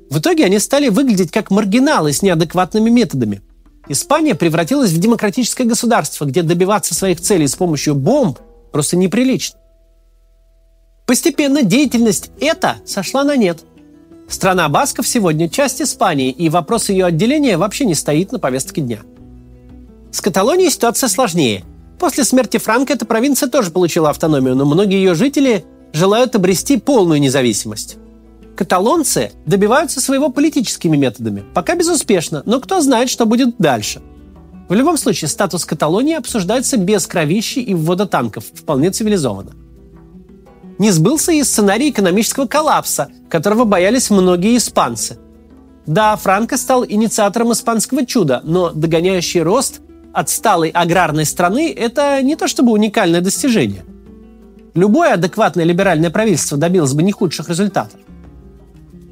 В 0.10 0.20
итоге 0.20 0.46
они 0.46 0.60
стали 0.60 0.90
выглядеть 0.90 1.32
как 1.32 1.52
маргиналы 1.52 2.12
с 2.14 2.22
неадекватными 2.22 2.90
методами. 2.90 3.42
Испания 3.88 4.36
превратилась 4.36 4.92
в 4.92 5.00
демократическое 5.00 5.66
государство, 5.66 6.26
где 6.26 6.42
добиваться 6.42 6.94
своих 6.94 7.22
целей 7.22 7.48
с 7.48 7.56
помощью 7.56 7.96
бомб 7.96 8.40
просто 8.72 8.98
неприлично. 8.98 9.60
Постепенно 11.06 11.64
деятельность 11.64 12.30
ЭТА 12.40 12.78
сошла 12.86 13.24
на 13.24 13.36
нет. 13.36 13.64
Страна 14.28 14.70
Басков 14.70 15.08
сегодня 15.08 15.50
часть 15.50 15.82
Испании, 15.82 16.30
и 16.30 16.50
вопрос 16.50 16.90
ее 16.90 17.06
отделения 17.06 17.58
вообще 17.58 17.86
не 17.86 17.96
стоит 17.96 18.32
на 18.32 18.38
повестке 18.38 18.82
дня. 18.82 19.00
С 20.12 20.22
Каталонией 20.22 20.70
ситуация 20.70 21.08
сложнее. 21.08 21.64
После 22.00 22.24
смерти 22.24 22.58
Франка 22.58 22.94
эта 22.94 23.06
провинция 23.06 23.50
тоже 23.50 23.72
получила 23.72 24.12
автономию, 24.12 24.56
но 24.56 24.66
многие 24.66 24.98
ее 24.98 25.16
жители 25.16 25.66
желают 25.94 26.36
обрести 26.36 26.78
полную 26.78 27.20
независимость. 27.20 27.98
Каталонцы 28.60 29.32
добиваются 29.46 30.02
своего 30.02 30.28
политическими 30.28 30.98
методами, 30.98 31.46
пока 31.54 31.76
безуспешно, 31.76 32.44
но 32.46 32.60
кто 32.60 32.82
знает, 32.82 33.10
что 33.10 33.26
будет 33.26 33.56
дальше. 33.58 34.02
В 34.68 34.74
любом 34.74 34.98
случае, 34.98 35.30
статус 35.30 35.64
Каталонии 35.64 36.14
обсуждается 36.14 36.76
без 36.76 37.08
кровищи 37.08 37.60
и 37.60 37.74
ввода 37.74 38.06
танков, 38.06 38.44
вполне 38.54 38.92
цивилизованно 38.92 39.54
не 40.78 40.92
сбылся 40.92 41.32
и 41.32 41.44
сценарий 41.44 41.90
экономического 41.90 42.48
коллапса, 42.48 43.10
которого 43.30 43.66
боялись 43.66 44.10
многие 44.10 44.58
испанцы. 44.58 45.18
Да, 45.86 46.16
Франко 46.16 46.58
стал 46.58 46.86
инициатором 46.86 47.52
испанского 47.52 48.06
чуда, 48.06 48.42
но 48.44 48.72
догоняющий 48.72 49.42
рост 49.42 49.82
отсталой 50.14 50.70
аграрной 50.70 51.26
страны– 51.26 51.74
это 51.78 52.22
не 52.22 52.36
то 52.36 52.48
чтобы 52.48 52.72
уникальное 52.72 53.22
достижение. 53.22 53.84
Любое 54.74 55.14
адекватное 55.14 55.66
либеральное 55.66 56.10
правительство 56.10 56.58
добилось 56.58 56.94
бы 56.94 57.04
не 57.04 57.12
худших 57.12 57.50
результатов. 57.50 58.00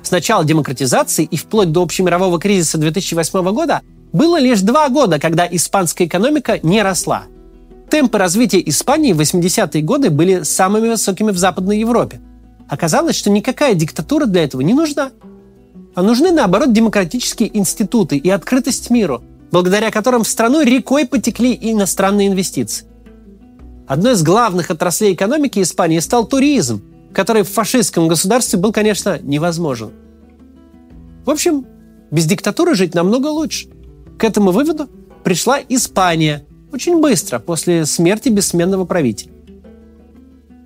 С 0.08 0.12
начала 0.12 0.46
демократизации 0.46 1.26
и 1.26 1.36
вплоть 1.36 1.74
до 1.74 1.84
общемирового 1.84 2.40
кризиса 2.40 2.78
2008 2.78 3.52
года 3.52 3.82
было 4.14 4.40
лишь 4.40 4.62
два 4.62 4.88
года, 4.88 5.20
когда 5.20 5.46
испанская 5.46 6.08
экономика 6.08 6.60
не 6.64 6.82
росла– 6.82 7.26
Темпы 7.90 8.18
развития 8.18 8.62
Испании 8.66 9.14
в 9.14 9.22
80-е 9.22 9.82
годы 9.82 10.10
были 10.10 10.44
самыми 10.44 10.90
высокими 10.90 11.32
в 11.32 11.38
Западной 11.38 11.80
Европе. 11.80 12.20
Оказалось, 12.68 13.16
что 13.16 13.30
никакая 13.30 13.76
диктатура 13.76 14.26
для 14.26 14.44
этого 14.44 14.60
не 14.62 14.74
нужна. 14.74 15.12
А 15.96 16.02
нужны, 16.02 16.32
наоборот, 16.32 16.74
демократические 16.74 17.58
институты 17.58 18.18
и 18.18 18.30
открытость 18.30 18.90
миру, 18.90 19.24
благодаря 19.52 19.90
которым 19.90 20.24
в 20.24 20.28
страну 20.28 20.62
рекой 20.62 21.06
потекли 21.06 21.58
иностранные 21.60 22.28
инвестиции. 22.28 22.86
Одной 23.88 24.14
из 24.14 24.24
главных 24.24 24.70
отраслей 24.70 25.14
экономики 25.14 25.62
Испании 25.62 26.00
стал 26.00 26.28
туризм, 26.28 26.82
который 27.14 27.44
в 27.44 27.50
фашистском 27.50 28.08
государстве 28.08 28.60
был, 28.60 28.72
конечно, 28.72 29.20
невозможен. 29.22 29.92
В 31.26 31.30
общем, 31.30 31.66
без 32.12 32.26
диктатуры 32.26 32.76
жить 32.76 32.94
намного 32.94 33.28
лучше. 33.28 33.70
К 34.18 34.24
этому 34.24 34.52
выводу 34.52 34.90
пришла 35.24 35.60
Испания– 35.68 36.46
очень 36.72 37.00
быстро 37.00 37.40
после 37.40 37.86
смерти 37.86 38.30
бессменного 38.30 38.86
правителя 38.86 39.32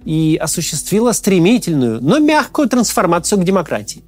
и 0.03 0.37
осуществила 0.41 1.11
стремительную, 1.11 2.01
но 2.01 2.17
мягкую 2.19 2.67
трансформацию 2.67 3.39
к 3.39 3.43
демократии. 3.43 4.03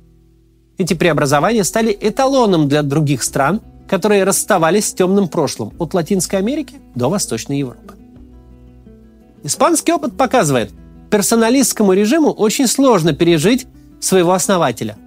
Эти 0.80 0.96
преобразования 0.96 1.64
стали 1.64 1.96
эталоном 2.00 2.68
для 2.68 2.82
других 2.82 3.22
стран, 3.22 3.62
которые 3.88 4.24
расставались 4.24 4.88
с 4.88 4.94
темным 4.94 5.28
прошлым 5.28 5.72
от 5.78 5.94
Латинской 5.94 6.40
Америки 6.40 6.76
до 6.96 7.10
Восточной 7.10 7.60
Европы. 7.60 7.94
Испанский 9.44 9.92
опыт 9.92 10.18
показывает, 10.18 10.72
персоналистскому 11.14 11.94
режиму 11.94 12.32
очень 12.32 12.66
сложно 12.66 13.14
пережить 13.14 13.68
своего 14.00 14.34
основателя. 14.34 14.98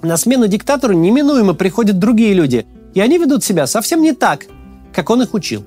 На 0.00 0.16
смену 0.16 0.46
диктатору 0.46 0.94
неминуемо 0.94 1.52
приходят 1.52 1.98
другие 1.98 2.32
люди, 2.32 2.64
И 2.94 3.00
они 3.00 3.18
ведут 3.18 3.42
себя 3.42 3.66
совсем 3.66 4.02
не 4.02 4.12
так, 4.12 4.46
как 4.94 5.10
он 5.10 5.22
их 5.22 5.34
учил. 5.34 5.64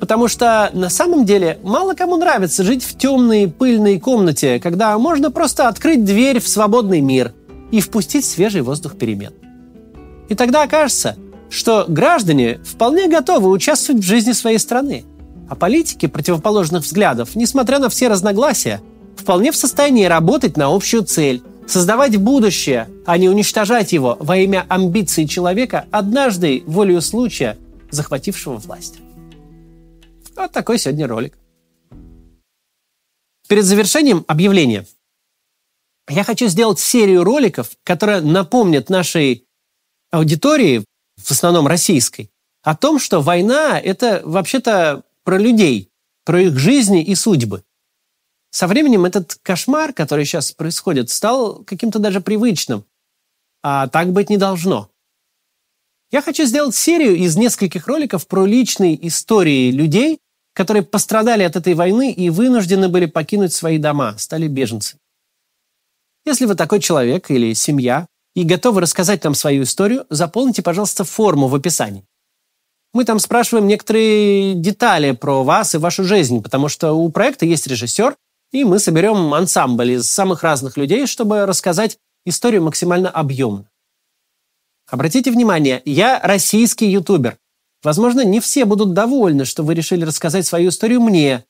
Потому 0.00 0.26
что 0.26 0.68
на 0.72 0.90
самом 0.90 1.24
деле 1.24 1.60
мало 1.62 1.94
кому 1.94 2.16
нравится 2.16 2.64
жить 2.64 2.82
в 2.82 2.98
темной 2.98 3.46
пыльной 3.46 4.00
комнате, 4.00 4.58
когда 4.58 4.98
можно 4.98 5.30
просто 5.30 5.68
открыть 5.68 6.04
дверь 6.04 6.40
в 6.40 6.48
свободный 6.48 7.00
мир 7.00 7.32
и 7.70 7.80
впустить 7.80 8.24
свежий 8.24 8.62
воздух 8.62 8.98
перемен. 8.98 9.32
И 10.28 10.34
тогда 10.34 10.64
окажется, 10.64 11.14
что 11.50 11.84
граждане 11.86 12.58
вполне 12.64 13.06
готовы 13.06 13.48
участвовать 13.48 14.02
в 14.02 14.06
жизни 14.06 14.32
своей 14.32 14.58
страны, 14.58 15.04
а 15.50 15.56
политики 15.56 16.06
противоположных 16.06 16.84
взглядов, 16.84 17.34
несмотря 17.34 17.80
на 17.80 17.88
все 17.88 18.06
разногласия, 18.06 18.80
вполне 19.16 19.50
в 19.50 19.56
состоянии 19.56 20.04
работать 20.04 20.56
на 20.56 20.72
общую 20.72 21.02
цель, 21.02 21.42
создавать 21.66 22.16
будущее, 22.16 22.88
а 23.04 23.18
не 23.18 23.28
уничтожать 23.28 23.92
его 23.92 24.16
во 24.20 24.36
имя 24.36 24.64
амбиций 24.68 25.26
человека, 25.26 25.86
однажды 25.90 26.62
волею 26.66 27.02
случая 27.02 27.58
захватившего 27.90 28.58
власть. 28.58 28.98
Вот 30.36 30.52
такой 30.52 30.78
сегодня 30.78 31.08
ролик. 31.08 31.36
Перед 33.48 33.64
завершением 33.64 34.24
объявления. 34.28 34.86
Я 36.08 36.22
хочу 36.22 36.46
сделать 36.46 36.78
серию 36.78 37.24
роликов, 37.24 37.70
которые 37.82 38.20
напомнят 38.20 38.88
нашей 38.88 39.44
аудитории, 40.12 40.84
в 41.16 41.30
основном 41.32 41.66
российской, 41.66 42.30
о 42.62 42.76
том, 42.76 43.00
что 43.00 43.20
война– 43.20 43.80
это 43.84 44.22
вообще-то 44.24 45.02
про 45.24 45.38
людей, 45.38 45.90
про 46.24 46.40
их 46.42 46.58
жизни 46.58 47.02
и 47.02 47.14
судьбы. 47.14 47.64
Со 48.50 48.66
временем 48.66 49.04
этот 49.04 49.36
кошмар, 49.42 49.92
который 49.92 50.24
сейчас 50.24 50.52
происходит, 50.52 51.10
стал 51.10 51.62
каким-то 51.64 51.98
даже 51.98 52.20
привычным. 52.20 52.84
А 53.62 53.88
так 53.88 54.12
быть 54.12 54.30
не 54.30 54.36
должно. 54.36 54.90
Я 56.10 56.22
хочу 56.22 56.44
сделать 56.44 56.74
серию 56.74 57.14
из 57.14 57.36
нескольких 57.36 57.86
роликов 57.86 58.26
про 58.26 58.44
личные 58.44 59.06
истории 59.06 59.70
людей, 59.70 60.18
которые 60.54 60.82
пострадали 60.82 61.44
от 61.44 61.54
этой 61.54 61.74
войны 61.74 62.12
и 62.12 62.30
вынуждены 62.30 62.88
были 62.88 63.06
покинуть 63.06 63.52
свои 63.52 63.78
дома, 63.78 64.18
стали 64.18 64.48
беженцами. 64.48 65.00
Если 66.24 66.46
вы 66.46 66.56
такой 66.56 66.80
человек 66.80 67.30
или 67.30 67.54
семья 67.54 68.08
и 68.34 68.42
готовы 68.42 68.80
рассказать 68.80 69.22
нам 69.22 69.34
свою 69.34 69.62
историю, 69.62 70.06
заполните, 70.10 70.62
пожалуйста, 70.62 71.04
форму 71.04 71.46
в 71.46 71.54
описании. 71.54 72.04
Мы 72.92 73.04
там 73.04 73.20
спрашиваем 73.20 73.68
некоторые 73.68 74.54
детали 74.54 75.12
про 75.12 75.44
вас 75.44 75.74
и 75.74 75.78
вашу 75.78 76.02
жизнь, 76.02 76.42
потому 76.42 76.68
что 76.68 76.92
у 76.92 77.08
проекта 77.10 77.46
есть 77.46 77.66
режиссер, 77.68 78.16
и 78.52 78.64
мы 78.64 78.80
соберем 78.80 79.32
ансамбль 79.32 79.92
из 79.92 80.10
самых 80.10 80.42
разных 80.42 80.76
людей, 80.76 81.06
чтобы 81.06 81.46
рассказать 81.46 81.98
историю 82.24 82.64
максимально 82.64 83.08
объемно. 83.08 83.70
Обратите 84.88 85.30
внимание, 85.30 85.82
я 85.84 86.18
российский 86.20 86.86
ютубер. 86.86 87.38
Возможно, 87.84 88.24
не 88.24 88.40
все 88.40 88.64
будут 88.64 88.92
довольны, 88.92 89.44
что 89.44 89.62
вы 89.62 89.74
решили 89.74 90.04
рассказать 90.04 90.46
свою 90.46 90.70
историю 90.70 91.00
мне. 91.00 91.44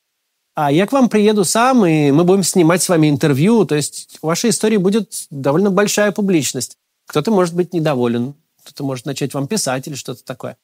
А 0.55 0.71
я 0.71 0.87
к 0.87 0.93
вам 0.93 1.09
приеду 1.09 1.45
сам, 1.45 1.87
и 1.87 2.11
мы 2.11 2.25
будем 2.25 2.43
снимать 2.43 2.83
с 2.83 2.89
вами 2.89 3.09
интервью. 3.09 3.65
То 3.65 3.77
есть 3.77 4.19
у 4.21 4.27
вашей 4.27 4.51
истории 4.51 4.77
будет 4.77 5.27
довольно 5.31 5.71
большая 5.71 6.13
публичность. 6.13 6.77
Кто-то 7.07 7.31
может 7.31 7.55
быть 7.55 7.73
недоволен, 7.73 8.35
кто-то 8.63 8.85
может 8.85 9.07
начать 9.07 9.33
вам 9.33 9.49
писать 9.49 9.89
или 9.89 9.95
что-то 9.95 10.23
такое. 10.23 10.59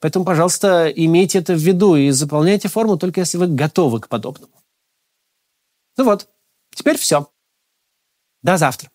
Поэтому, 0.00 0.24
пожалуйста, 0.24 0.88
имейте 0.88 1.38
это 1.38 1.54
в 1.54 1.58
виду 1.58 1.96
и 1.96 2.10
заполняйте 2.10 2.68
форму 2.68 2.96
только 2.96 3.20
если 3.20 3.38
вы 3.38 3.48
готовы 3.48 4.00
к 4.00 4.08
подобному. 4.08 4.52
Ну 5.96 6.04
вот, 6.04 6.28
теперь 6.74 6.96
все. 6.96 7.30
До 8.42 8.56
завтра. 8.56 8.90